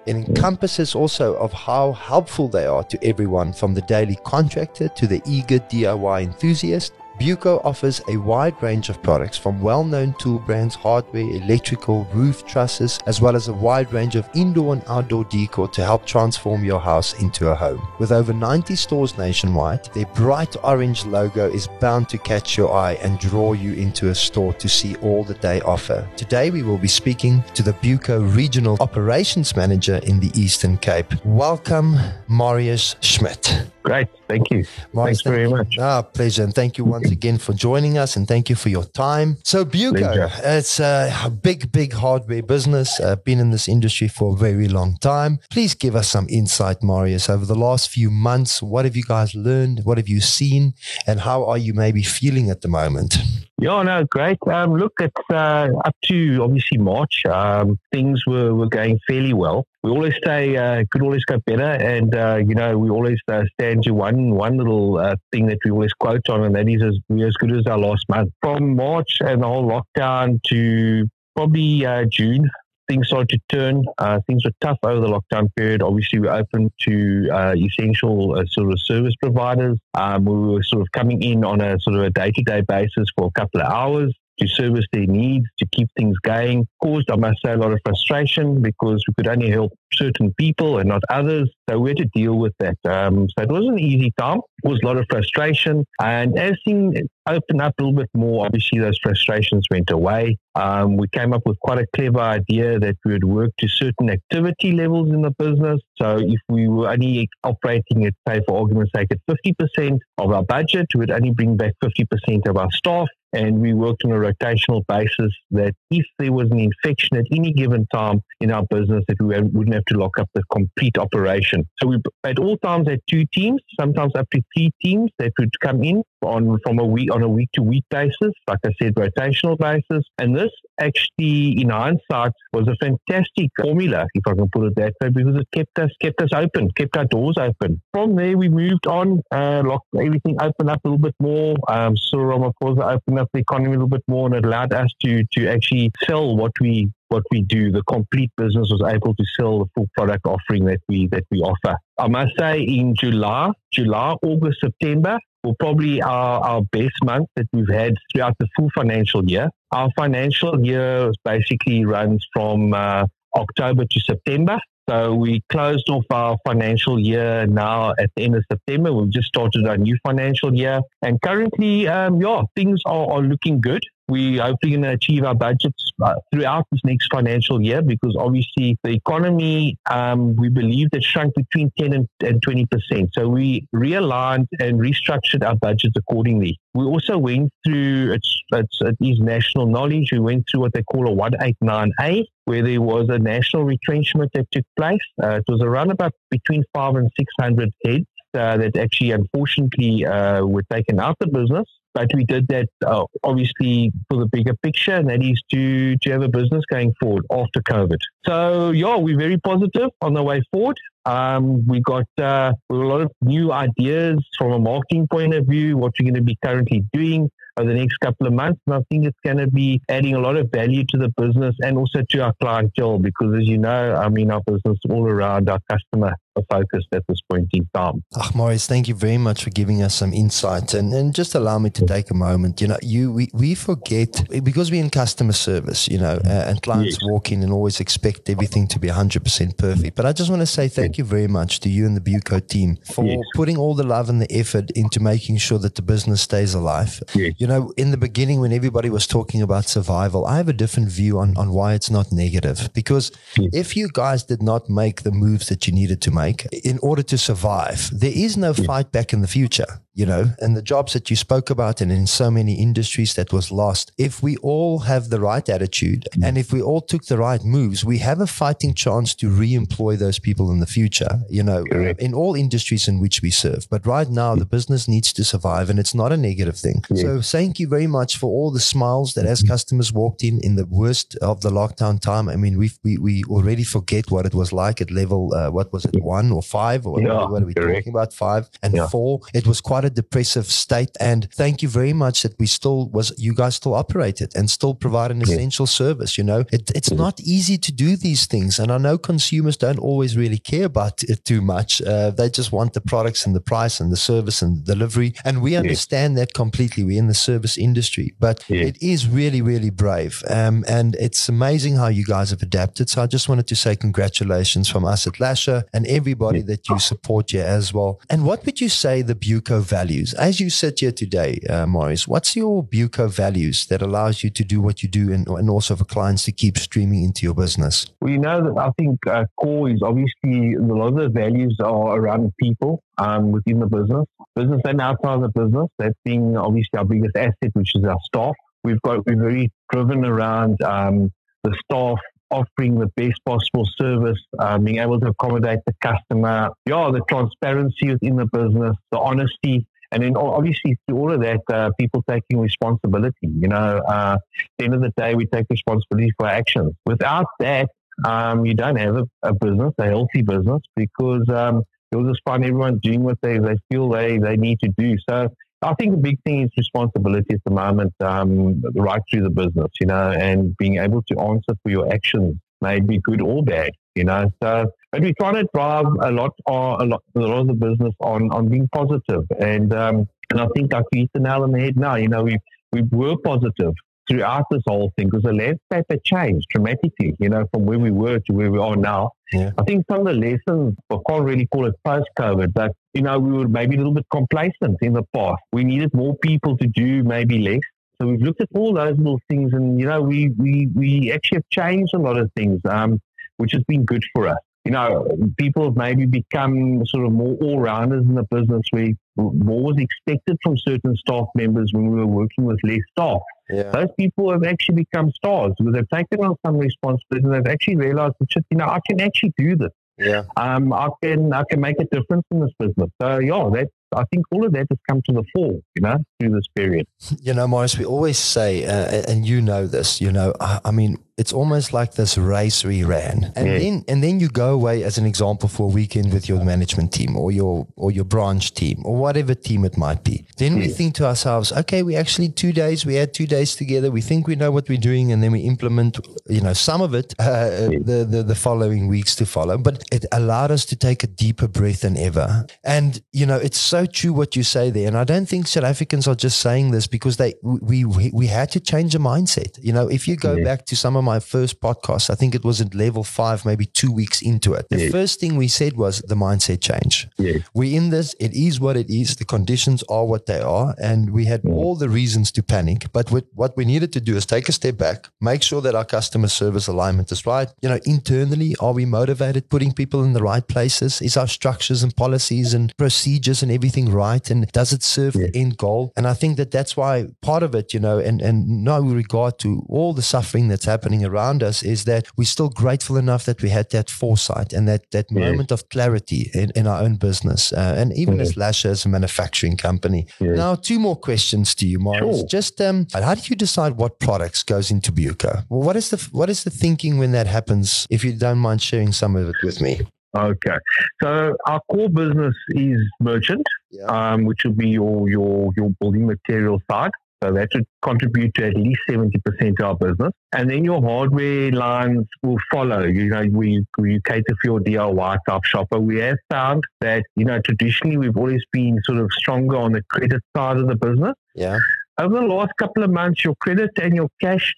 It 0.07 0.17
encompasses 0.17 0.95
also 0.95 1.35
of 1.35 1.53
how 1.53 1.93
helpful 1.93 2.49
they 2.49 2.65
are 2.65 2.85
to 2.85 3.05
everyone 3.05 3.53
from 3.53 3.75
the 3.75 3.83
daily 3.83 4.17
contractor 4.25 4.89
to 4.89 5.07
the 5.07 5.21
eager 5.27 5.59
DIY 5.59 6.23
enthusiast 6.23 6.95
Buco 7.19 7.65
offers 7.65 8.03
a 8.09 8.17
wide 8.19 8.63
range 8.63 8.91
of 8.91 9.03
products 9.03 9.39
from 9.39 9.63
well-known 9.63 10.15
tool 10.19 10.39
brands, 10.39 10.75
hardware, 10.75 11.23
electrical, 11.23 12.05
roof 12.13 12.45
trusses, 12.47 12.99
as 13.07 13.23
well 13.23 13.35
as 13.35 13.49
a 13.49 13.55
wide 13.55 13.91
range 13.91 14.17
of 14.17 14.29
indoor 14.35 14.75
and 14.75 14.83
outdoor 14.87 15.25
decor 15.25 15.67
to 15.69 15.83
help 15.83 16.05
transform 16.05 16.63
your 16.63 16.79
house 16.79 17.19
into 17.23 17.49
a 17.49 17.55
home. 17.55 17.81
With 17.99 18.13
over 18.13 18.35
90 18.35 18.77
stores 18.77 19.17
nationwide, 19.17 19.87
their 19.95 20.05
bright 20.07 20.57
orange 20.63 21.07
logo 21.07 21.49
is 21.49 21.69
bound 21.81 22.11
to 22.11 22.19
catch 22.19 22.59
your 22.59 22.73
eye 22.75 22.99
and 23.03 23.19
draw 23.19 23.55
you 23.55 23.73
into 23.73 24.11
a 24.11 24.15
store 24.15 24.53
to 24.53 24.69
see 24.69 24.97
all 24.97 25.25
that 25.25 25.41
they 25.41 25.63
offer. 25.63 26.07
Today 26.17 26.51
we 26.51 26.63
will 26.63 26.79
be 26.79 26.87
speaking 26.87 27.43
to 27.55 27.63
the 27.63 27.73
Buco 27.73 28.35
Regional 28.37 28.77
Operations 28.81 29.57
Manager 29.57 29.97
in 30.03 30.21
the 30.21 30.31
Eastern 30.39 30.77
Cape. 30.77 31.15
Welcome, 31.25 31.97
Marius 32.29 32.97
Schmidt. 33.01 33.67
Great. 33.87 34.09
Thank 34.27 34.51
you. 34.51 34.65
Marius, 34.93 35.23
Thanks 35.23 35.23
thank 35.23 35.37
very 35.37 35.49
much. 35.49 35.79
Ah, 35.79 36.03
pleasure. 36.03 36.43
And 36.43 36.53
thank 36.53 36.77
you 36.77 36.85
once 36.85 37.09
again 37.13 37.39
for 37.39 37.53
joining 37.53 37.99
us 37.99 38.17
and 38.17 38.27
thank 38.27 38.51
you 38.51 38.57
for 38.57 38.69
your 38.69 38.83
time. 38.83 39.37
So, 39.45 39.65
Buco, 39.65 40.29
it's 40.43 40.81
a 40.81 41.31
big, 41.31 41.71
big 41.71 41.93
hardware 41.93 42.43
business. 42.43 42.99
Uh, 42.99 43.15
been 43.15 43.39
in 43.39 43.53
this 43.53 43.69
industry 43.69 44.09
for 44.09 44.35
a 44.35 44.37
very 44.37 44.67
long 44.67 44.97
time. 45.01 45.39
Please 45.51 45.75
give 45.75 45.95
us 45.95 46.09
some 46.09 46.27
insight, 46.29 46.83
Marius, 46.83 47.31
over 47.31 47.47
the 47.47 47.55
last 47.55 47.89
few 47.89 48.11
months. 48.11 48.61
What 48.61 48.87
have 48.87 48.97
you 48.97 49.05
guys 49.05 49.37
learned? 49.37 49.83
What 49.85 49.99
have 49.99 50.09
you 50.09 50.21
seen? 50.21 50.75
And 51.07 51.21
how 51.21 51.45
are 51.45 51.59
you 51.59 51.73
maybe 51.73 52.03
feeling 52.03 52.51
at 52.51 52.63
the 52.63 52.69
moment? 52.69 53.19
Yeah, 53.59 53.83
no, 53.83 54.05
great. 54.05 54.37
Um, 54.47 54.75
look, 54.75 54.93
it's 55.01 55.15
uh, 55.31 55.69
up 55.83 55.97
to 56.05 56.41
obviously 56.43 56.77
March. 56.77 57.25
Um, 57.25 57.79
things 57.91 58.27
were, 58.27 58.55
were 58.55 58.69
going 58.69 58.99
fairly 59.09 59.33
well. 59.33 59.65
We 59.83 59.91
always 59.91 60.13
say 60.27 60.57
uh, 60.57 60.85
could 60.91 61.01
always 61.01 61.25
go 61.25 61.39
better, 61.47 61.63
and 61.63 62.15
uh, 62.15 62.43
you 62.47 62.55
know 62.55 62.77
we 62.77 62.91
always 62.91 63.19
uh, 63.29 63.45
stand 63.55 63.85
to 63.85 63.93
one 63.93 64.33
one 64.33 64.59
little 64.59 64.99
uh, 64.99 65.17
thing 65.33 65.47
that 65.47 65.59
we 65.65 65.71
always 65.71 65.95
quote 65.95 66.29
on, 66.29 66.45
and 66.45 66.55
that 66.55 66.69
is 66.69 66.83
as 66.83 66.99
as 67.19 67.33
good 67.35 67.57
as 67.57 67.67
our 67.67 67.79
last 67.79 68.05
month. 68.11 68.31
From 68.43 68.77
March 68.77 69.19
and 69.21 69.43
the 69.43 69.47
whole 69.47 69.67
lockdown 69.67 70.39
to 70.49 71.09
probably 71.35 71.87
uh, 71.87 72.05
June, 72.05 72.51
things 72.89 73.09
started 73.09 73.29
to 73.29 73.39
turn. 73.49 73.85
Uh, 73.99 74.21
things 74.27 74.45
were 74.45 74.53
tough 74.61 74.79
over 74.83 75.01
the 75.01 75.09
lockdown 75.09 75.49
period. 75.57 75.83
Obviously, 75.83 76.21
we 76.21 76.29
opened 76.29 76.71
to 76.83 77.29
uh, 77.33 77.55
essential 77.57 78.39
uh, 78.39 78.45
sort 78.47 78.73
of 78.73 78.81
service 78.81 79.15
providers. 79.21 79.79
Um, 79.95 80.25
we 80.25 80.55
were 80.55 80.63
sort 80.63 80.83
of 80.83 80.89
coming 80.93 81.23
in 81.23 81.45
on 81.45 81.61
a 81.61 81.79
sort 81.81 81.97
of 81.97 82.03
a 82.03 82.11
day 82.11 82.31
to 82.31 82.43
day 82.43 82.63
basis 82.67 83.07
for 83.17 83.27
a 83.29 83.41
couple 83.41 83.61
of 83.61 83.73
hours 83.73 84.15
to 84.39 84.47
service 84.47 84.85
their 84.93 85.07
needs, 85.07 85.47
to 85.59 85.67
keep 85.73 85.89
things 85.97 86.17
going. 86.23 86.67
Caused, 86.83 87.11
I 87.11 87.17
must 87.17 87.39
say, 87.45 87.53
a 87.53 87.57
lot 87.57 87.73
of 87.73 87.81
frustration 87.85 88.61
because 88.61 89.03
we 89.09 89.15
could 89.15 89.29
only 89.29 89.51
help 89.51 89.73
certain 89.93 90.33
people 90.39 90.79
and 90.79 90.89
not 90.89 91.03
others. 91.09 91.51
So 91.69 91.79
we 91.79 91.91
had 91.91 91.99
to 91.99 92.09
deal 92.15 92.39
with 92.39 92.53
that. 92.61 92.77
Um, 92.85 93.29
so 93.37 93.45
it 93.45 93.51
wasn't 93.51 93.73
an 93.73 93.79
easy 93.81 94.13
time. 94.19 94.41
It 94.63 94.69
was 94.69 94.81
a 94.83 94.87
lot 94.87 94.99
of 94.99 95.07
frustration. 95.11 95.85
And 96.01 96.39
as 96.39 96.55
things 96.65 96.97
opened 97.29 97.61
up 97.61 97.75
a 97.79 97.83
little 97.83 97.97
bit 97.97 98.11
more, 98.15 98.47
obviously 98.47 98.79
those 98.79 98.99
frustrations 99.03 99.67
went 99.71 99.91
away. 99.91 100.37
Um, 100.55 100.97
we 100.97 101.09
came 101.09 101.33
up 101.33 101.43
with 101.45 101.59
quite 101.61 101.79
a 101.79 101.87
clever 101.95 102.21
idea 102.21 102.79
that 102.79 102.97
we 103.05 103.13
would 103.13 103.25
work 103.25 103.51
to 103.59 103.69
certain 103.69 104.11
activity 104.11 104.73
levels 104.73 105.11
in 105.11 105.23
the 105.23 105.33
business. 105.33 105.81
So 106.01 106.19
if 106.19 106.41
we 106.49 106.69
were 106.69 106.89
only 106.91 107.29
operating 107.45 108.07
at, 108.07 108.15
say, 108.29 108.41
for 108.47 108.59
argument's 108.59 108.93
sake, 108.95 109.09
at 109.11 109.19
50% 109.29 109.99
of 110.19 110.33
our 110.33 110.43
budget, 110.43 110.87
we 110.95 111.01
would 111.01 111.11
only 111.11 111.31
bring 111.31 111.57
back 111.57 111.73
50% 111.83 112.49
of 112.49 112.57
our 112.57 112.71
staff 112.73 113.09
and 113.33 113.61
we 113.61 113.75
worked 113.75 114.03
on 114.05 114.13
a 114.13 114.15
rotational 114.15 114.83
basis 114.89 115.33
that 115.51 115.75
if 115.91 116.07
there 116.19 116.33
was 116.33 116.51
an 116.51 116.59
infection 116.59 117.19
at 117.19 117.27
any 117.33 117.53
given 117.53 117.87
time 117.93 118.23
in 118.41 118.51
our 118.51 118.65
business 118.71 119.05
that 119.09 119.17
we 119.21 119.39
wouldn't 119.41 119.75
have 119.77 119.85
to 119.87 119.99
lock 119.99 120.19
up 120.19 120.29
the 120.35 120.43
complete 120.51 120.99
operation. 120.99 121.67
So 121.79 121.89
we 121.89 121.99
at 122.25 122.39
all 122.39 122.57
times 122.59 122.89
had 122.89 123.01
two 123.09 123.25
teams, 123.33 123.61
sometimes 123.79 124.13
up 124.17 124.29
to 124.31 124.43
three 124.55 124.73
teams 124.83 125.11
that 125.19 125.33
would 125.39 125.59
come 125.61 125.83
in 125.83 126.03
on 126.23 126.59
from 126.65 126.79
a 126.79 126.85
week 126.85 127.13
on 127.15 127.23
a 127.23 127.29
week 127.29 127.51
to 127.55 127.63
week 127.63 127.85
basis, 127.91 128.33
like 128.49 128.59
I 128.65 128.71
said, 128.81 128.95
rotational 128.95 129.57
basis. 129.59 130.05
And 130.19 130.37
this 130.37 130.51
actually, 130.81 131.61
in 131.61 131.71
hindsight, 131.71 132.33
was 132.53 132.69
a 132.69 132.77
fantastic 132.81 133.51
formula, 133.61 134.07
if 134.15 134.23
I 134.27 134.35
can 134.35 134.49
put 134.51 134.67
it 134.67 134.77
that 134.77 134.95
way, 135.01 135.11
because 135.11 135.37
it 135.37 135.49
kept 135.53 135.79
us 135.79 135.91
kept 136.01 136.21
us 136.21 136.31
open, 136.35 136.71
kept 136.77 136.97
our 136.97 137.05
doors 137.07 137.37
open. 137.39 137.81
From 137.93 138.17
there, 138.17 138.37
we 138.37 138.49
moved 138.49 138.87
on, 138.87 139.23
uh, 139.31 139.63
locked 139.65 139.87
everything 139.99 140.37
open 140.41 140.69
up 140.69 140.81
a 140.85 140.89
little 140.89 140.99
bit 140.99 141.15
more. 141.21 141.57
Um, 141.69 141.95
of 142.13 142.53
course, 142.63 142.79
opened 142.81 143.19
up 143.19 143.29
the 143.33 143.41
economy 143.41 143.69
a 143.69 143.73
little 143.73 143.89
bit 143.89 144.05
more, 144.09 144.27
and 144.27 144.37
it 144.37 144.45
allowed 144.45 144.73
us 144.73 144.91
to 145.03 145.25
to 145.33 145.49
actually 145.49 145.91
sell 146.07 146.37
what 146.37 146.53
we 146.61 146.91
what 147.09 147.23
we 147.31 147.43
do. 147.43 147.71
The 147.71 147.83
complete 147.83 148.31
business 148.37 148.69
was 148.71 148.83
able 148.87 149.15
to 149.15 149.25
sell 149.39 149.61
the 149.61 149.67
full 149.75 149.89
product 149.97 150.27
offering 150.27 150.65
that 150.67 150.81
we 150.89 151.09
that 151.09 151.25
we 151.31 151.39
offer. 151.41 151.77
I 151.99 152.09
must 152.09 152.33
say, 152.39 152.61
in 152.61 152.95
July, 152.99 153.51
July, 153.73 154.15
August, 154.23 154.59
September, 154.61 155.19
probably 155.59 156.03
our, 156.03 156.41
our 156.41 156.63
best 156.73 156.95
month 157.05 157.29
that 157.37 157.47
we've 157.53 157.69
had 157.69 157.95
throughout 158.13 158.35
the 158.39 158.49
full 158.57 158.69
financial 158.75 159.25
year. 159.29 159.51
Our 159.73 159.91
financial 159.97 160.65
year 160.65 161.13
basically 161.25 161.85
runs 161.85 162.27
from 162.33 162.75
uh, 162.75 163.07
October 163.37 163.85
to 163.85 164.01
September. 164.01 164.59
So 164.89 165.15
we 165.15 165.43
closed 165.51 165.89
off 165.91 166.05
our 166.11 166.37
financial 166.47 166.99
year 166.99 167.45
now 167.47 167.91
at 167.99 168.11
the 168.15 168.23
end 168.23 168.37
of 168.37 168.45
September. 168.51 168.93
We've 168.93 169.11
just 169.11 169.27
started 169.27 169.67
our 169.67 169.77
new 169.77 169.97
financial 170.07 170.55
year, 170.55 170.81
and 171.03 171.21
currently, 171.21 171.89
um, 171.89 172.21
yeah, 172.21 172.43
things 172.55 172.83
are, 172.87 173.11
are 173.11 173.23
looking 173.23 173.61
good 173.61 173.83
we 174.09 174.37
hopefully 174.39 174.73
going 174.73 174.83
to 174.83 174.91
achieve 174.91 175.25
our 175.25 175.35
budgets 175.35 175.91
uh, 176.03 176.15
throughout 176.33 176.65
this 176.71 176.81
next 176.85 177.09
financial 177.13 177.61
year 177.61 177.83
because 177.83 178.17
obviously 178.19 178.79
the 178.85 178.91
economy, 178.91 179.77
um, 179.91 180.37
we 180.37 180.49
believe 180.49 180.89
that 180.93 181.03
shrunk 181.03 181.35
between 181.35 181.71
10 181.79 181.93
and, 181.93 182.09
and 182.21 182.41
20%. 182.47 182.67
So 183.13 183.29
we 183.29 183.67
realigned 183.75 184.47
and 184.61 184.79
restructured 184.79 185.45
our 185.45 185.57
budgets 185.57 185.95
accordingly. 185.97 186.59
We 186.75 186.85
also 186.85 187.19
went 187.19 187.51
through, 187.65 188.13
it's, 188.13 188.43
it's, 188.53 188.79
it 188.81 188.97
is 189.01 189.19
national 189.19 189.67
knowledge, 189.67 190.11
we 190.13 190.21
went 190.21 190.45
through 190.51 190.61
what 190.61 190.73
they 190.73 190.83
call 190.83 191.09
a 191.09 191.31
189A, 191.31 192.25
where 192.45 192.63
there 192.63 192.81
was 192.81 193.09
a 193.09 193.19
national 193.19 193.65
retrenchment 193.65 194.31
that 194.35 194.47
took 194.53 194.65
place. 194.77 195.01
Uh, 195.23 195.37
it 195.37 195.45
was 195.49 195.61
around 195.63 195.91
about 195.91 196.13
between 196.31 196.63
five 196.73 196.95
and 196.95 197.11
600 197.19 197.71
heads. 197.85 198.05
Uh, 198.35 198.55
that 198.59 198.77
actually 198.77 199.13
unfortunately 199.13 200.05
uh, 200.05 200.45
were 200.45 200.65
taken 200.71 201.01
out 201.01 201.17
of 201.23 201.33
business. 201.33 201.65
But 201.97 202.11
we 202.13 202.25
did 202.25 202.47
that 202.49 202.69
uh, 202.87 203.07
obviously 203.25 203.91
for 204.11 204.19
the 204.19 204.27
bigger 204.27 204.55
picture, 204.63 204.97
and 204.97 205.09
that 205.09 205.23
is 205.23 205.41
to, 205.51 205.97
to 205.97 206.11
have 206.11 206.21
a 206.21 206.29
business 206.29 206.63
going 206.71 206.93
forward 207.01 207.25
after 207.31 207.63
COVID. 207.63 207.97
So, 208.27 208.71
yeah, 208.73 208.99
we're 208.99 209.17
very 209.17 209.39
positive 209.39 209.89
on 210.03 210.13
the 210.13 210.23
way 210.23 210.43
forward. 210.53 210.77
Um, 211.07 211.67
we 211.67 211.81
got 211.81 212.05
uh, 212.19 212.53
a 212.69 212.75
lot 212.75 213.01
of 213.01 213.11
new 213.23 213.51
ideas 213.51 214.19
from 214.37 214.53
a 214.53 214.59
marketing 214.59 215.09
point 215.11 215.33
of 215.33 215.47
view, 215.47 215.79
what 215.79 215.93
we're 215.99 216.05
going 216.05 216.17
to 216.17 216.23
be 216.23 216.37
currently 216.45 216.85
doing 216.93 217.31
over 217.57 217.73
the 217.73 217.79
next 217.79 217.97
couple 218.05 218.27
of 218.27 218.35
months. 218.35 218.61
And 218.67 218.75
I 218.75 218.81
think 218.91 219.07
it's 219.07 219.19
going 219.25 219.39
to 219.39 219.51
be 219.51 219.81
adding 219.89 220.17
a 220.17 220.21
lot 220.21 220.37
of 220.37 220.51
value 220.53 220.85
to 220.91 220.99
the 220.99 221.09
business 221.17 221.55
and 221.61 221.79
also 221.79 222.03
to 222.11 222.19
our 222.19 222.35
clientele 222.43 222.99
because, 222.99 223.35
as 223.39 223.49
you 223.49 223.57
know, 223.57 223.95
I 223.95 224.11
mean, 224.11 224.31
our 224.31 224.43
business 224.43 224.77
all 224.91 225.09
around 225.09 225.49
our 225.49 225.61
customer 225.71 226.15
focused 226.51 226.89
at 226.93 227.03
this 227.09 227.21
point 227.31 227.49
in 227.53 227.69
time. 227.75 228.05
Ah, 228.17 228.31
Maurice, 228.35 228.67
thank 228.67 228.89
you 228.89 228.95
very 228.95 229.19
much 229.19 229.45
for 229.45 229.51
giving 229.51 229.83
us 229.83 229.95
some 229.95 230.13
insight 230.13 230.75
and, 230.75 230.93
and 230.93 231.15
just 231.15 231.35
allow 231.35 231.59
me 231.59 231.71
to 231.71 231.87
take 231.87 232.11
a 232.11 232.15
moment. 232.15 232.61
You 232.61 232.69
know, 232.69 232.79
you 232.83 233.13
we, 233.13 233.29
we 233.33 233.55
forget 233.55 234.27
because 234.43 234.71
we're 234.71 234.83
in 234.83 234.91
customer 234.91 235.33
service, 235.33 235.89
you 235.89 235.99
know, 235.99 236.19
uh, 236.25 236.45
and 236.49 236.61
clients 236.63 236.99
yes. 237.01 237.11
walk 237.11 237.33
in 237.33 237.43
and 237.43 237.53
always 237.53 237.81
expect 237.81 238.29
everything 238.29 238.67
to 238.69 238.79
be 238.79 238.89
100% 238.89 239.59
perfect. 239.59 239.97
But 239.97 240.07
I 240.07 240.13
just 240.13 240.31
want 240.31 240.43
to 240.43 240.47
say 240.47 240.69
thank 240.69 240.95
yes. 240.95 240.99
you 240.99 241.05
very 241.05 241.29
much 241.29 241.61
to 241.61 241.69
you 241.69 241.87
and 241.87 241.97
the 241.97 242.01
Buco 242.01 242.47
team 242.47 242.79
for 242.85 243.05
yes. 243.05 243.19
putting 243.35 243.57
all 243.57 243.75
the 243.75 243.85
love 243.85 244.09
and 244.09 244.21
the 244.21 244.33
effort 244.33 244.71
into 244.73 245.01
making 245.01 245.39
sure 245.39 245.59
that 245.59 245.75
the 245.75 245.83
business 245.83 246.23
stays 246.23 246.55
alive. 246.55 247.03
You 247.15 247.47
know, 247.47 247.73
in 247.77 247.91
the 247.91 247.97
beginning, 247.97 248.41
when 248.41 248.53
everybody 248.53 248.91
was 248.91 249.07
talking 249.07 249.43
about 249.43 249.67
survival, 249.67 250.27
I 250.27 250.37
have 250.37 250.49
a 250.49 250.53
different 250.53 250.89
view 250.89 251.19
on, 251.19 251.37
on 251.37 251.51
why 251.51 251.75
it's 251.75 251.91
not 251.91 252.13
negative 252.13 252.71
because 252.75 253.11
if 253.37 253.77
you 253.77 253.89
guys 253.93 254.25
did 254.25 254.43
not 254.43 254.69
make 254.69 255.03
the 255.03 255.13
moves 255.13 255.49
that 255.49 255.67
you 255.67 255.73
needed 255.73 256.01
to 256.03 256.11
make, 256.11 256.26
make 256.27 256.47
in 256.65 256.79
order 256.83 257.03
to 257.03 257.17
survive. 257.19 257.81
There 257.93 258.17
is 258.27 258.37
no 258.37 258.53
fight 258.55 258.93
back 258.93 259.13
in 259.13 259.21
the 259.23 259.29
future 259.39 259.81
you 259.97 260.05
know, 260.05 260.27
and 260.41 260.55
the 260.55 260.63
jobs 260.63 260.93
that 260.93 261.09
you 261.09 261.17
spoke 261.17 261.49
about 261.49 261.81
and 261.81 261.91
in 261.91 262.07
so 262.07 262.31
many 262.31 262.61
industries 262.61 263.15
that 263.15 263.33
was 263.33 263.51
lost. 263.51 263.93
If 263.97 264.23
we 264.23 264.37
all 264.37 264.81
have 264.81 265.09
the 265.09 265.19
right 265.21 265.49
attitude 265.49 266.07
and 266.23 266.37
if 266.37 266.53
we 266.53 266.61
all 266.61 266.83
took 266.83 267.07
the 267.07 267.17
right 267.17 267.43
moves, 267.43 267.83
we 267.83 267.99
have 267.99 268.21
a 268.21 268.27
fighting 268.27 268.75
chance 268.75 269.15
to 269.15 269.31
re-employ 269.31 269.97
those 269.97 270.19
people 270.19 270.53
in 270.53 270.61
the 270.61 270.67
future, 270.67 271.23
you 271.31 271.43
know, 271.43 271.65
Correct. 271.65 271.99
in 272.03 272.13
all 272.13 272.35
industries 272.35 272.87
in 272.89 273.01
which 273.01 273.23
we 273.23 273.31
serve. 273.31 273.67
But 273.71 273.87
right 273.87 274.11
now 274.11 274.35
the 274.35 274.45
business 274.45 274.87
needs 274.87 275.15
to 275.15 275.25
survive 275.25 275.71
and 275.71 275.79
it's 275.79 275.95
not 275.95 276.13
a 276.13 276.17
negative 276.19 276.59
thing. 276.59 276.85
So 276.95 277.23
thank 277.23 277.59
you 277.59 277.67
very 277.67 277.87
much 277.87 278.19
for 278.19 278.27
all 278.27 278.51
the 278.51 278.61
smiles 278.61 279.15
that 279.15 279.25
as 279.25 279.43
customers 279.43 279.95
walked 279.95 280.23
in 280.23 280.41
in 280.41 280.57
the 280.57 280.67
worst 280.67 281.17
of 281.23 281.41
the 281.41 281.51
lockdown 281.51 281.99
time. 281.99 282.29
I 282.29 282.37
mean, 282.37 282.59
we 282.59 282.71
we, 282.85 282.99
we 282.99 283.25
already 283.25 283.65
forget 283.65 284.11
what 284.11 284.27
it 284.27 284.35
was 284.35 284.53
like 284.53 284.83
at 284.83 284.91
level, 284.91 285.33
uh, 285.35 285.51
what 285.51 285.73
was 285.73 285.87
it, 285.87 286.03
one 286.03 286.31
or 286.33 286.43
five 286.43 286.87
or 286.87 287.01
yeah, 287.01 287.25
what 287.25 287.43
are 287.43 287.47
we 287.47 287.55
correct. 287.55 287.79
talking 287.79 287.95
about? 287.95 288.13
Five 288.13 288.51
and 288.63 288.75
yeah. 288.75 288.89
four. 288.89 289.21
It 289.33 289.47
was 289.47 289.63
quite 289.63 289.86
a 289.87 289.91
depressive 289.91 290.47
state. 290.47 290.91
And 291.01 291.33
thank 291.33 291.63
you 291.63 291.69
very 291.69 291.93
much 291.93 292.23
that 292.23 292.39
we 292.39 292.47
still 292.47 292.89
was 292.91 293.13
you 293.19 293.35
guys 293.35 293.57
still 293.57 293.75
operated 293.75 294.35
and 294.37 294.51
still 294.51 294.75
provide 294.75 295.11
an 295.11 295.23
essential 295.23 295.67
service. 295.67 296.19
You 296.19 296.25
know, 296.25 296.45
it, 296.53 296.71
it's 296.75 296.91
not 296.91 297.21
easy 297.21 297.59
to 297.59 297.73
do 297.73 297.97
these 297.97 298.27
things, 298.27 298.59
and 298.59 298.71
I 298.71 298.79
know 298.79 298.99
consumers 298.99 299.57
don't 299.57 299.79
always 299.79 300.17
really 300.17 300.39
care 300.39 300.67
about 300.67 301.03
it 301.03 301.25
too 301.25 301.41
much. 301.41 301.81
Uh, 301.83 302.11
they 302.11 302.29
just 302.29 302.53
want 302.53 302.73
the 302.73 302.81
products 302.81 303.27
and 303.27 303.35
the 303.35 303.41
price 303.41 303.81
and 303.81 303.91
the 303.93 303.97
service 303.97 304.43
and 304.43 304.59
the 304.59 304.75
delivery, 304.75 305.15
and 305.25 305.41
we 305.43 305.57
understand 305.57 306.17
that 306.19 306.35
completely. 306.35 306.85
We're 306.85 306.99
in 306.99 307.09
the 307.09 307.15
service 307.15 307.57
industry, 307.57 308.15
but 308.19 308.45
it 308.67 308.83
is 308.83 309.09
really, 309.09 309.43
really 309.43 309.71
brave, 309.71 310.23
um, 310.29 310.65
and 310.69 310.95
it's 310.97 311.29
amazing 311.29 311.77
how 311.77 311.89
you 311.89 312.05
guys 312.05 312.31
have 312.31 312.43
adapted. 312.43 312.91
So 312.91 313.03
I 313.03 313.07
just 313.07 313.29
wanted 313.29 313.47
to 313.49 313.57
say 313.57 313.77
congratulations 313.77 314.69
from 314.69 314.85
us 314.85 315.07
at 315.07 315.21
Lasher 315.21 315.65
and 315.73 315.87
everybody 315.87 316.43
that 316.43 316.69
you 316.69 316.79
support 316.79 317.31
here 317.31 317.45
as 317.45 317.73
well. 317.73 318.01
And 318.11 318.25
what 318.25 318.45
would 318.45 318.61
you 318.61 318.69
say 318.69 319.03
the 319.03 319.15
Buco 319.15 319.61
values 319.77 320.15
as 320.15 320.41
you 320.41 320.49
sit 320.49 320.81
here 320.81 320.93
today, 321.05 321.33
uh, 321.51 321.67
Maurice? 321.67 322.09
What's 322.09 322.35
your 322.35 322.65
Buco 322.65 323.05
values 323.11 323.67
that 323.67 323.83
allows 323.83 324.25
you 324.25 324.31
to 324.31 324.45
do 324.45 324.59
what 324.67 324.83
you 324.83 324.89
do, 324.89 325.13
and, 325.13 325.27
and 325.29 325.51
also 325.51 325.77
for 325.77 325.85
clients 325.85 326.25
to 326.25 326.33
keep 326.33 326.57
streaming 326.59 327.03
into 327.05 327.21
your 327.27 327.35
business? 327.35 327.75
Well, 328.01 328.13
you 328.13 328.19
know, 328.19 328.57
I 328.59 328.71
think 328.79 329.07
uh, 329.07 329.25
core 329.41 329.69
is 329.71 329.81
obviously 329.83 330.55
a 330.55 330.75
lot 330.81 330.89
of 330.89 330.97
the 330.97 331.09
values 331.09 331.57
are 331.63 331.97
around 331.99 332.33
people 332.41 332.83
um, 332.99 333.33
within 333.33 333.61
the 333.61 333.67
business, 333.67 334.07
business 334.35 334.63
and 334.65 334.81
outside 334.81 335.19
the 335.23 335.33
business. 335.41 335.69
That 335.79 335.93
being 336.05 336.37
obviously 336.37 336.79
our 336.79 336.85
biggest 336.85 337.17
asset, 337.17 337.51
which 337.53 337.73
is 337.75 337.85
our 337.85 338.01
staff. 338.07 338.35
We've 338.65 338.83
got 338.83 339.07
we're 339.07 339.23
very 339.29 339.53
driven 339.73 340.05
around 340.05 340.63
um, 340.63 341.13
the 341.45 341.55
staff 341.65 341.99
offering 342.31 342.79
the 342.79 342.87
best 342.97 343.21
possible 343.25 343.69
service, 343.77 344.19
um, 344.39 344.65
being 344.65 344.79
able 344.79 344.99
to 345.01 345.09
accommodate 345.09 345.61
the 345.67 345.75
customer, 345.81 346.51
yeah, 346.67 346.91
the 346.93 347.03
transparency 347.09 347.89
within 347.93 348.17
the 348.17 348.27
business, 348.27 348.77
the 348.91 348.99
honesty. 348.99 349.67
And 349.93 350.03
then 350.03 350.17
obviously 350.17 350.77
through 350.87 350.99
all 350.99 351.13
of 351.13 351.21
that, 351.21 351.41
uh, 351.53 351.71
people 351.79 352.03
taking 352.09 352.41
responsibility. 352.41 353.15
You 353.23 353.49
know, 353.49 353.81
uh, 353.89 354.19
at 354.19 354.49
the 354.59 354.65
end 354.65 354.75
of 354.75 354.81
the 354.81 354.93
day, 354.97 355.15
we 355.15 355.27
take 355.27 355.47
responsibility 355.49 356.13
for 356.19 356.27
our 356.27 356.33
actions. 356.33 356.75
Without 356.85 357.27
that, 357.39 357.71
um, 358.05 358.45
you 358.45 358.55
don't 358.55 358.77
have 358.77 358.97
a, 358.97 359.05
a, 359.23 359.33
business, 359.33 359.73
a 359.79 359.85
healthy 359.85 360.23
business, 360.23 360.61
because 360.75 361.27
um, 361.29 361.63
you'll 361.91 362.09
just 362.09 362.21
find 362.27 362.45
everyone 362.45 362.79
doing 362.83 363.03
what 363.03 363.19
they, 363.23 363.39
they 363.39 363.57
feel 363.71 363.89
they, 363.89 364.19
they 364.19 364.37
need 364.37 364.59
to 364.61 364.71
do. 364.77 364.97
So 365.09 365.29
I 365.67 365.75
think 365.75 365.93
the 365.93 365.99
big 365.99 366.19
thing 366.25 366.43
is 366.43 366.51
responsibility 366.57 367.35
at 367.35 367.41
the 367.45 367.51
moment, 367.51 367.93
um, 368.01 368.63
right 368.75 369.01
through 369.11 369.23
the 369.23 369.31
business, 369.31 369.71
you 369.81 369.87
know, 369.87 370.11
and 370.11 370.57
being 370.57 370.79
able 370.79 371.03
to 371.03 371.19
answer 371.19 371.55
for 371.63 371.71
your 371.71 371.93
actions, 371.93 372.37
may 372.61 372.81
be 372.81 372.99
good 372.99 373.21
or 373.21 373.43
bad, 373.43 373.73
you 373.95 374.05
know. 374.05 374.31
So, 374.43 374.71
but 374.93 375.03
we 375.03 375.13
try 375.21 375.33
to 375.33 375.47
drive 375.55 375.87
a 376.01 376.11
lot, 376.11 376.33
uh, 376.49 376.77
a 376.81 376.87
lot, 376.87 377.03
a 377.15 377.21
lot 377.21 377.41
of 377.41 377.47
the 377.49 377.55
business 377.55 377.95
on 378.01 378.31
on 378.31 378.49
being 378.49 378.69
positive, 378.73 379.25
and 379.39 379.75
um, 379.75 380.09
and 380.31 380.41
I 380.41 380.47
think 380.55 380.73
nail 380.73 381.43
on 381.43 381.53
the 381.53 381.61
head 381.61 381.77
now. 381.77 381.97
You 381.97 382.09
know, 382.09 382.23
we 382.23 382.39
we 382.73 382.83
were 382.83 383.17
positive 383.19 383.75
throughout 384.09 384.45
this 384.51 384.63
whole 384.67 384.93
thing 384.97 385.09
because 385.09 385.23
the 385.23 385.33
landscape 385.33 385.85
had 385.91 386.05
changed 386.05 386.47
dramatically, 386.51 387.15
you 387.19 387.29
know, 387.29 387.45
from 387.53 387.67
where 387.67 387.79
we 387.79 387.91
were 387.91 388.19
to 388.21 388.33
where 388.33 388.51
we 388.51 388.59
are 388.59 388.77
now. 388.77 389.11
Yeah. 389.33 389.51
I 389.59 389.63
think 389.65 389.85
some 389.91 390.07
of 390.07 390.07
the 390.07 390.15
lessons, 390.15 390.77
I 390.91 390.97
can't 391.09 391.25
really 391.25 391.47
call 391.47 391.67
it 391.67 391.75
post 391.85 392.07
COVID, 392.19 392.53
but, 392.53 392.73
you 392.95 393.03
know, 393.03 393.19
we 393.19 393.33
were 393.33 393.49
maybe 393.49 393.75
a 393.75 393.79
little 393.79 393.95
bit 393.95 394.07
complacent 394.11 394.79
in 394.83 394.93
the 394.93 395.03
past. 395.15 395.43
We 395.53 395.65
needed 395.65 395.93
more 395.95 396.17
people 396.19 396.57
to 396.59 396.67
do 396.67 397.03
maybe 397.03 397.39
less. 397.39 397.61
So 398.01 398.09
we've 398.09 398.21
looked 398.21 398.41
at 398.41 398.49
all 398.55 398.75
those 398.75 398.97
little 398.99 399.21
things 399.29 399.53
and, 399.53 399.81
you 399.81 399.87
know, 399.87 400.03
we, 400.03 400.29
we, 400.37 400.69
we 400.75 401.13
actually 401.13 401.39
have 401.39 401.49
changed 401.51 401.95
a 401.95 401.99
lot 401.99 402.19
of 402.19 402.31
things, 402.37 402.61
um, 402.69 403.01
which 403.39 403.53
has 403.53 403.63
been 403.65 403.85
good 403.85 404.05
for 404.15 404.29
us 404.29 404.39
you 404.67 404.73
know, 404.73 405.07
people 405.39 405.65
have 405.65 405.77
maybe 405.77 406.07
become 406.07 406.85
sort 406.87 407.07
of 407.07 407.13
more 407.13 407.37
all 407.41 407.61
rounders 407.61 408.05
in 408.05 408.17
the 408.17 408.25
business 408.25 408.63
where 408.73 408.89
more 409.17 409.63
was 409.63 409.77
expected 409.79 410.37
from 410.43 410.59
certain 410.59 410.97
staff 410.97 411.27
members 411.37 411.71
when 411.73 411.89
we 411.91 411.99
were 411.99 412.07
working 412.07 412.45
with 412.45 412.59
less 412.65 412.81
staff. 412.91 413.21
Yeah. 413.49 413.71
Those 413.71 413.91
people 413.97 414.33
have 414.33 414.43
actually 414.43 414.85
become 414.85 415.13
stars 415.13 415.53
because 415.57 415.73
they've 415.73 415.89
taken 415.89 416.25
on 416.25 416.35
some 416.45 416.57
responsibility 416.57 417.25
and 417.25 417.35
they've 417.35 417.53
actually 417.53 417.77
realized 417.77 418.15
that, 418.19 418.45
you 418.51 418.57
know, 418.57 418.67
I 418.67 418.81
can 418.89 419.01
actually 419.01 419.35
do 419.39 419.55
this. 419.55 419.71
Yeah. 419.99 420.25
Um, 420.37 420.73
I 420.73 420.89
can 421.03 421.33
I 421.33 421.45
can 421.49 421.61
make 421.61 421.77
a 421.81 421.85
difference 421.85 422.25
in 422.33 422.41
this 422.41 422.51
business. 422.59 422.91
So 423.01 423.19
yeah, 423.21 423.49
that 423.55 423.69
I 423.95 424.05
think 424.13 424.25
all 424.33 424.45
of 424.45 424.53
that 424.53 424.67
has 424.69 424.79
come 424.89 425.01
to 425.07 425.13
the 425.13 425.25
fore, 425.35 425.61
you 425.75 425.83
know, 425.83 425.99
through 426.21 426.31
this 426.31 426.49
period. 426.55 426.87
You 427.23 427.35
know, 427.35 427.49
Maurice, 427.49 427.77
we 427.77 427.85
always 427.85 428.19
say, 428.19 428.65
uh, 428.65 429.03
and 429.09 429.27
you 429.27 429.41
know 429.41 429.67
this, 429.67 430.01
you 430.01 430.13
know, 430.13 430.33
I, 430.41 430.61
I 430.67 430.71
mean, 430.71 430.99
it's 431.19 431.33
almost 431.33 431.73
like 431.73 431.95
this 431.95 432.19
race 432.19 432.63
we 432.63 432.85
ran 432.85 433.33
and 433.37 433.47
yeah. 433.47 433.59
then 433.59 433.85
and 433.89 434.05
then 434.05 434.21
you 434.21 434.29
go 434.29 434.53
away 434.53 434.83
as 434.83 434.99
an 434.99 435.07
example 435.07 435.49
for 435.49 435.71
a 435.71 435.73
weekend 435.73 436.13
with 436.13 436.29
your 436.29 436.45
management 436.45 436.93
team 436.93 437.17
or 437.17 437.33
your 437.33 437.67
or 437.77 437.91
your 437.91 438.05
branch 438.05 438.53
team 438.53 438.83
or 438.85 438.97
whatever 438.97 439.35
team 439.35 439.65
it 439.65 439.79
might 439.79 440.05
be 440.05 440.27
then 440.37 440.57
yeah. 440.57 440.65
we 440.65 440.69
think 440.69 440.95
to 440.95 441.07
ourselves 441.07 441.53
okay 441.53 441.83
we 441.83 441.97
actually 441.97 442.29
two 442.29 442.53
days 442.53 442.85
we 442.85 442.95
had 442.95 443.15
two 443.15 443.27
days 443.27 443.57
together 443.57 443.91
we 443.91 444.03
think 444.03 444.27
we 444.27 444.37
know 444.37 444.51
what 444.51 444.69
we're 444.69 444.77
doing 444.77 445.11
and 445.11 445.23
then 445.23 445.33
we 445.33 445.41
implement 445.41 445.99
you 446.29 446.41
know 446.41 446.53
some 446.53 446.83
of 446.83 446.93
it 446.93 447.15
uh, 447.19 447.69
yeah. 447.71 447.79
the, 447.81 448.07
the 448.09 448.23
the 448.23 448.35
following 448.35 448.87
weeks 448.87 449.15
to 449.17 449.25
follow 449.25 449.57
but 449.57 449.83
it 449.91 450.05
allowed 450.13 450.51
us 450.51 450.67
to 450.67 450.77
take 450.77 451.03
a 451.03 451.07
deeper 451.07 451.49
breath 451.49 451.81
than 451.81 451.97
ever 451.97 452.45
and 452.63 453.03
you 453.13 453.25
know 453.25 453.37
it's 453.37 453.59
so 453.59 453.76
true 453.85 454.13
what 454.13 454.35
you 454.37 454.43
say 454.43 454.71
there 454.71 454.89
and 454.89 454.97
i 454.97 455.05
don't 455.05 455.29
think 455.29 455.47
south 455.47 455.65
africans 455.65 456.09
are 456.09 456.15
just 456.15 456.41
saying 456.41 456.71
this 456.71 456.87
because 456.87 457.17
they 457.17 457.35
we 457.43 457.85
we, 457.85 458.11
we 458.13 458.27
had 458.27 458.51
to 458.51 458.61
change 458.61 458.93
the 458.93 458.99
mindset 458.99 459.59
you 459.63 459.73
know 459.73 459.89
if 459.89 460.09
you 460.09 460.17
go 460.17 460.35
back 460.45 460.65
to 460.67 460.77
some 460.77 460.97
of 460.97 461.05
my 461.05 461.21
first 461.21 461.61
podcasts, 461.61 462.09
I 462.11 462.15
think 462.15 462.35
it 462.35 462.45
was 462.45 462.61
at 462.61 462.75
level 462.75 463.05
five, 463.05 463.45
maybe 463.45 463.67
two 463.67 463.93
weeks 463.93 464.23
into 464.23 464.55
it. 464.55 464.67
The 464.71 464.77
first 464.91 465.21
thing 465.21 465.37
we 465.37 465.49
said 465.49 465.77
was 465.77 465.95
the 466.13 466.15
mindset 466.15 466.61
change. 466.61 467.09
We're 467.55 467.77
in 467.77 467.91
this. 467.91 468.15
It 468.27 468.33
is 468.35 468.61
what 468.61 468.77
it 468.77 468.89
is. 468.89 469.17
The 469.17 469.25
conditions 469.25 469.83
are 469.89 470.05
what 470.13 470.27
they 470.27 470.41
are. 470.41 470.75
And 470.91 471.11
we 471.11 471.25
had 471.33 471.41
all 471.47 471.75
the 471.77 471.89
reasons 471.89 472.31
to 472.33 472.43
panic. 472.43 472.87
But 472.93 473.11
what 473.41 473.57
we 473.57 473.65
needed 473.65 473.93
to 473.95 474.01
do 474.01 474.17
is 474.17 474.27
take 474.27 474.49
a 474.49 474.53
step 474.53 474.77
back, 474.77 475.09
make 475.21 475.43
sure 475.43 475.61
that 475.63 475.75
our 475.75 475.85
customer 475.85 476.29
service 476.29 476.67
alignment 476.69 477.11
is 477.13 477.27
right. 477.27 477.49
You 477.63 477.69
know, 477.71 477.81
internally, 477.85 478.55
are 478.61 478.73
we 478.73 478.85
motivated, 478.85 479.43
putting 479.49 479.73
people 479.73 480.01
in 480.05 480.13
the 480.13 480.23
right 480.23 480.47
places? 480.47 481.03
Is 481.03 481.17
our 481.17 481.29
structures 481.29 481.83
and 481.83 481.95
policies 481.97 482.55
and 482.55 482.77
procedures 482.77 483.43
and 483.43 483.51
everything 483.51 483.66
right? 483.75 484.31
And 484.31 484.47
does 484.53 484.73
it 484.73 484.83
serve 484.83 485.15
the 485.15 485.31
end 485.35 485.57
goal? 485.57 485.93
And 485.97 486.07
I 486.07 486.15
think 486.15 486.37
that 486.37 486.51
that's 486.51 486.77
why 486.77 487.07
part 487.23 487.43
of 487.43 487.55
it, 487.55 487.75
you 487.75 487.81
know, 487.81 487.99
and, 487.99 488.21
and 488.23 488.65
no 488.65 488.81
regard 488.81 489.39
to 489.41 489.65
all 489.69 489.93
the 489.93 490.03
suffering 490.03 490.49
that's 490.49 490.65
happening 490.65 491.05
around 491.05 491.43
us 491.43 491.63
is 491.63 491.85
that 491.85 492.07
we're 492.17 492.25
still 492.25 492.49
grateful 492.49 492.97
enough 492.97 493.25
that 493.25 493.43
we 493.43 493.51
had 493.51 493.71
that 493.71 493.91
foresight 493.91 494.53
and 494.53 494.69
that 494.69 494.91
that 494.91 495.07
yeah. 495.11 495.21
moment 495.21 495.51
of 495.51 495.69
clarity 495.69 496.31
in, 496.35 496.51
in 496.55 496.67
our 496.67 496.83
own 496.83 496.97
business, 496.97 497.53
uh, 497.53 497.75
and 497.77 497.93
even 497.97 498.17
yeah. 498.17 498.23
as 498.23 498.37
Lasher 498.37 498.71
as 498.71 498.85
a 498.85 498.89
manufacturing 498.89 499.57
company. 499.57 500.07
Yeah. 500.21 500.35
Now, 500.35 500.55
two 500.55 500.79
more 500.79 500.97
questions 500.97 501.55
to 501.57 501.67
you, 501.67 501.79
Maurice. 501.79 502.19
Sure. 502.19 502.27
Just 502.29 502.61
um, 502.61 502.87
how 502.93 503.15
do 503.15 503.23
you 503.25 503.37
decide 503.37 503.77
what 503.77 503.99
products 503.99 504.43
goes 504.43 504.71
into 504.71 504.93
Buco? 504.93 505.45
Well, 505.49 505.63
what 505.63 505.77
is 505.77 505.91
the 505.91 505.99
what 506.13 506.31
is 506.31 506.45
the 506.45 506.51
thinking 506.51 506.99
when 506.99 507.13
that 507.13 507.27
happens? 507.27 507.87
If 507.91 508.05
you 508.05 508.13
don't 508.13 508.39
mind 508.39 508.63
sharing 508.63 508.93
some 508.93 509.17
of 509.17 509.29
it 509.29 509.37
with 509.43 509.61
me. 509.61 509.81
Okay, 510.17 510.57
so 511.03 511.37
our 511.47 511.61
core 511.71 511.91
business 511.91 512.35
is 512.51 512.81
merchant, 513.01 513.47
yeah. 513.79 514.13
um, 514.13 514.25
which 514.25 514.45
will 514.45 514.53
be 514.53 514.69
your 514.69 515.09
your 515.09 515.51
your 515.57 515.71
building 515.81 516.07
material 516.07 516.61
side. 516.71 516.93
So 517.23 517.33
that 517.33 517.49
should 517.51 517.65
contribute 517.83 518.35
to 518.35 518.49
at 518.49 518.55
least 518.57 518.81
70% 518.89 519.61
of 519.61 519.65
our 519.65 519.75
business. 519.75 520.13
And 520.33 520.51
then 520.51 520.65
your 520.65 520.83
hardware 520.83 521.51
lines 521.51 522.07
will 522.23 522.37
follow. 522.53 522.85
You 522.85 523.07
know, 523.07 523.25
we, 523.33 523.65
we 523.79 524.01
cater 524.05 524.37
for 524.43 524.45
your 524.45 524.61
DIY 524.61 525.19
type 525.27 525.45
shopper. 525.45 525.81
We 525.81 525.97
have 526.01 526.19
found 526.31 526.65
that, 526.83 527.05
you 527.17 527.25
know, 527.25 527.41
traditionally 527.41 527.97
we've 527.97 528.17
always 528.17 528.43
been 528.53 528.79
sort 528.85 528.99
of 528.99 529.11
stronger 529.13 529.57
on 529.57 529.73
the 529.73 529.83
credit 529.89 530.21
side 530.37 530.59
of 530.59 530.69
the 530.69 530.77
business. 530.77 531.15
Yeah. 531.35 531.59
Over 531.99 532.21
the 532.21 532.27
last 532.27 532.53
couple 532.59 532.83
of 532.83 532.91
months, 532.91 533.25
your 533.25 533.35
credit 533.37 533.71
and 533.81 533.97
your 533.97 534.09
cash 534.21 534.55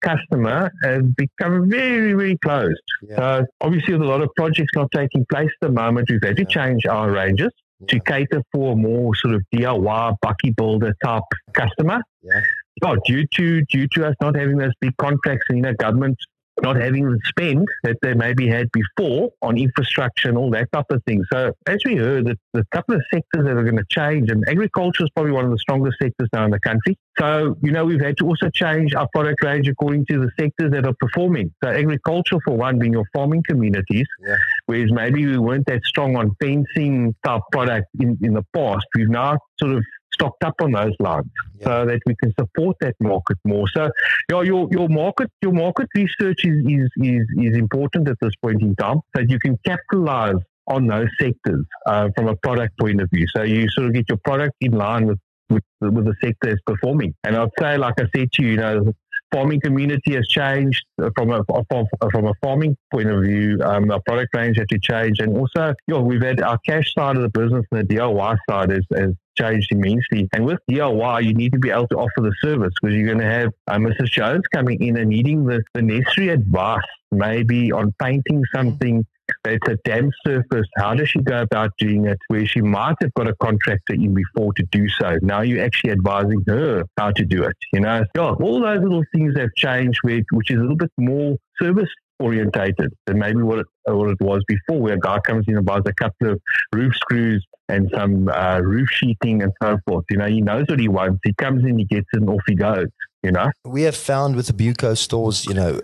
customer 0.00 0.72
has 0.82 1.02
become 1.16 1.68
very, 1.68 2.14
very 2.14 2.38
closed. 2.38 2.80
Yeah. 3.02 3.16
So 3.16 3.46
obviously, 3.60 3.94
with 3.94 4.02
a 4.02 4.06
lot 4.06 4.22
of 4.22 4.30
projects 4.34 4.70
not 4.74 4.90
taking 4.94 5.26
place 5.30 5.50
at 5.62 5.68
the 5.68 5.72
moment, 5.72 6.08
we've 6.10 6.22
had 6.22 6.38
to 6.38 6.46
change 6.46 6.86
our 6.86 7.10
ranges 7.10 7.52
to 7.86 8.00
cater 8.00 8.42
for 8.52 8.72
a 8.72 8.76
more 8.76 9.14
sort 9.16 9.34
of 9.34 9.42
DIY 9.54 10.16
bakkie 10.24 10.56
builder 10.56 10.94
type 11.04 11.22
customer. 11.52 12.00
Yeah. 12.22 12.40
Oh, 12.84 12.96
due 13.04 13.26
to 13.34 13.62
due 13.62 13.88
to 13.94 14.06
us 14.06 14.14
not 14.20 14.36
having 14.36 14.56
those 14.56 14.72
big 14.80 14.96
contracts 14.96 15.46
and 15.48 15.58
you 15.58 15.62
know 15.62 15.74
government 15.74 16.16
not 16.62 16.76
having 16.76 17.08
the 17.08 17.18
spend 17.24 17.66
that 17.84 17.96
they 18.02 18.14
maybe 18.14 18.48
had 18.48 18.68
before 18.72 19.30
on 19.42 19.58
infrastructure 19.58 20.28
and 20.28 20.36
all 20.36 20.50
that 20.50 20.70
type 20.72 20.86
of 20.90 21.02
thing. 21.04 21.22
So 21.32 21.52
as 21.66 21.78
we 21.84 21.96
heard, 21.96 22.26
that 22.26 22.38
the 22.52 22.64
couple 22.72 22.96
of 22.96 23.02
sectors 23.12 23.44
that 23.44 23.56
are 23.56 23.62
going 23.62 23.76
to 23.76 23.86
change, 23.90 24.30
and 24.30 24.44
agriculture 24.48 25.04
is 25.04 25.10
probably 25.10 25.32
one 25.32 25.44
of 25.44 25.50
the 25.50 25.58
strongest 25.58 25.98
sectors 26.00 26.28
now 26.32 26.44
in 26.44 26.50
the 26.50 26.60
country. 26.60 26.96
So 27.18 27.56
you 27.62 27.72
know 27.72 27.84
we've 27.84 28.00
had 28.00 28.16
to 28.18 28.26
also 28.26 28.50
change 28.50 28.94
our 28.94 29.08
product 29.12 29.42
range 29.42 29.68
according 29.68 30.06
to 30.06 30.18
the 30.18 30.30
sectors 30.38 30.72
that 30.72 30.86
are 30.86 30.94
performing. 30.98 31.52
So 31.62 31.70
agriculture, 31.70 32.38
for 32.44 32.56
one, 32.56 32.78
being 32.78 32.92
your 32.92 33.06
farming 33.12 33.44
communities, 33.46 34.06
yeah. 34.26 34.36
Whereas 34.68 34.92
maybe 34.92 35.24
we 35.24 35.38
weren't 35.38 35.66
that 35.66 35.82
strong 35.84 36.14
on 36.16 36.36
fencing 36.40 37.14
type 37.24 37.40
product 37.50 37.86
in, 37.98 38.18
in 38.22 38.34
the 38.34 38.44
past. 38.54 38.84
We've 38.94 39.08
now 39.08 39.38
sort 39.58 39.72
of 39.72 39.82
stocked 40.12 40.44
up 40.44 40.54
on 40.60 40.72
those 40.72 40.92
lines 41.00 41.30
yeah. 41.58 41.64
so 41.64 41.86
that 41.86 42.00
we 42.04 42.14
can 42.22 42.34
support 42.38 42.76
that 42.80 42.94
market 43.00 43.38
more. 43.44 43.66
So, 43.68 43.90
yeah, 44.30 44.42
your 44.42 44.68
your 44.70 44.88
market 44.88 45.30
your 45.42 45.52
market 45.52 45.88
research 45.94 46.44
is, 46.44 46.58
is 46.66 46.88
is 46.98 47.26
is 47.38 47.56
important 47.56 48.08
at 48.08 48.18
this 48.20 48.34
point 48.42 48.60
in 48.60 48.76
time, 48.76 49.00
so 49.16 49.22
you 49.22 49.38
can 49.38 49.58
capitalize 49.64 50.42
on 50.66 50.86
those 50.86 51.08
sectors 51.18 51.64
uh, 51.86 52.10
from 52.14 52.28
a 52.28 52.36
product 52.36 52.78
point 52.78 53.00
of 53.00 53.08
view. 53.10 53.26
So 53.34 53.42
you 53.42 53.70
sort 53.70 53.86
of 53.86 53.94
get 53.94 54.04
your 54.10 54.18
product 54.18 54.54
in 54.60 54.72
line 54.72 55.06
with 55.06 55.18
with, 55.50 55.64
with 55.80 56.04
the 56.04 56.14
sector 56.22 56.50
is 56.50 56.60
performing. 56.66 57.14
And 57.24 57.34
I'd 57.34 57.48
say, 57.58 57.78
like 57.78 57.94
I 57.98 58.04
said 58.14 58.30
to 58.32 58.42
you, 58.42 58.50
you 58.50 58.56
know, 58.56 58.92
farming 59.32 59.60
community 59.60 60.14
has 60.14 60.26
changed 60.28 60.84
from 61.16 61.30
a 61.30 61.44
from, 61.44 61.86
from 62.10 62.26
a 62.26 62.32
farming 62.42 62.76
point 62.92 63.08
of 63.08 63.22
view. 63.22 63.60
Um, 63.62 63.90
our 63.90 64.00
product 64.00 64.34
range 64.34 64.58
had 64.58 64.68
to 64.68 64.78
change, 64.78 65.20
and 65.20 65.36
also, 65.36 65.74
you 65.86 65.94
know, 65.94 66.00
we've 66.00 66.22
had 66.22 66.40
our 66.40 66.58
cash 66.66 66.94
side 66.94 67.16
of 67.16 67.22
the 67.22 67.28
business 67.28 67.64
and 67.70 67.88
the 67.88 67.94
DIY 67.94 68.36
side 68.48 68.70
has, 68.70 68.84
has 68.94 69.14
changed 69.36 69.70
immensely. 69.70 70.28
And 70.32 70.44
with 70.44 70.58
DIY, 70.70 71.24
you 71.24 71.34
need 71.34 71.52
to 71.52 71.58
be 71.58 71.70
able 71.70 71.88
to 71.88 71.96
offer 71.96 72.20
the 72.20 72.32
service 72.42 72.72
because 72.80 72.96
you're 72.96 73.06
going 73.06 73.18
to 73.18 73.24
have 73.24 73.52
uh, 73.68 73.76
Mrs. 73.76 74.10
Jones 74.10 74.42
coming 74.52 74.82
in 74.82 74.96
and 74.96 75.08
needing 75.08 75.44
the, 75.44 75.62
the 75.74 75.82
necessary 75.82 76.30
advice, 76.30 76.82
maybe 77.12 77.72
on 77.72 77.94
painting 78.00 78.42
something 78.54 79.06
it's 79.44 79.68
a 79.68 79.76
damp 79.84 80.12
surface. 80.26 80.66
How 80.76 80.94
does 80.94 81.08
she 81.08 81.20
go 81.20 81.42
about 81.42 81.72
doing 81.78 82.06
it? 82.06 82.18
Where 82.28 82.46
she 82.46 82.60
might 82.60 82.96
have 83.00 83.12
got 83.14 83.28
a 83.28 83.34
contractor 83.42 83.94
in 83.94 84.14
before 84.14 84.52
to 84.54 84.62
do 84.70 84.88
so. 84.88 85.18
Now 85.22 85.42
you're 85.42 85.64
actually 85.64 85.92
advising 85.92 86.42
her 86.46 86.84
how 86.96 87.12
to 87.12 87.24
do 87.24 87.44
it. 87.44 87.56
You 87.72 87.80
know, 87.80 88.04
yeah, 88.14 88.30
all 88.30 88.60
those 88.60 88.80
little 88.80 89.04
things 89.14 89.34
have 89.36 89.50
changed, 89.56 90.00
which 90.04 90.50
is 90.50 90.58
a 90.58 90.60
little 90.60 90.76
bit 90.76 90.92
more 90.98 91.36
service 91.60 91.90
orientated 92.20 92.92
than 93.06 93.18
maybe 93.18 93.42
what 93.42 93.60
it, 93.60 93.66
what 93.84 94.10
it 94.10 94.20
was 94.20 94.42
before, 94.48 94.80
where 94.80 94.94
a 94.94 94.98
guy 94.98 95.18
comes 95.20 95.44
in 95.46 95.56
and 95.56 95.64
buys 95.64 95.82
a 95.86 95.92
couple 95.92 96.32
of 96.32 96.40
roof 96.74 96.94
screws 96.96 97.46
and 97.68 97.90
some 97.94 98.28
uh, 98.28 98.58
roof 98.62 98.88
sheeting 98.90 99.42
and 99.42 99.52
so 99.62 99.78
forth. 99.86 100.04
You 100.10 100.16
know, 100.16 100.26
he 100.26 100.40
knows 100.40 100.64
what 100.68 100.80
he 100.80 100.88
wants. 100.88 101.20
He 101.22 101.32
comes 101.34 101.64
in, 101.64 101.78
he 101.78 101.84
gets 101.84 102.06
it, 102.12 102.20
and 102.20 102.30
off 102.30 102.42
he 102.46 102.54
goes 102.54 102.86
you 103.22 103.32
know 103.32 103.50
we 103.64 103.82
have 103.82 103.96
found 103.96 104.36
with 104.36 104.46
the 104.46 104.52
buco 104.52 104.96
stores 104.96 105.44
you 105.46 105.54
know 105.54 105.74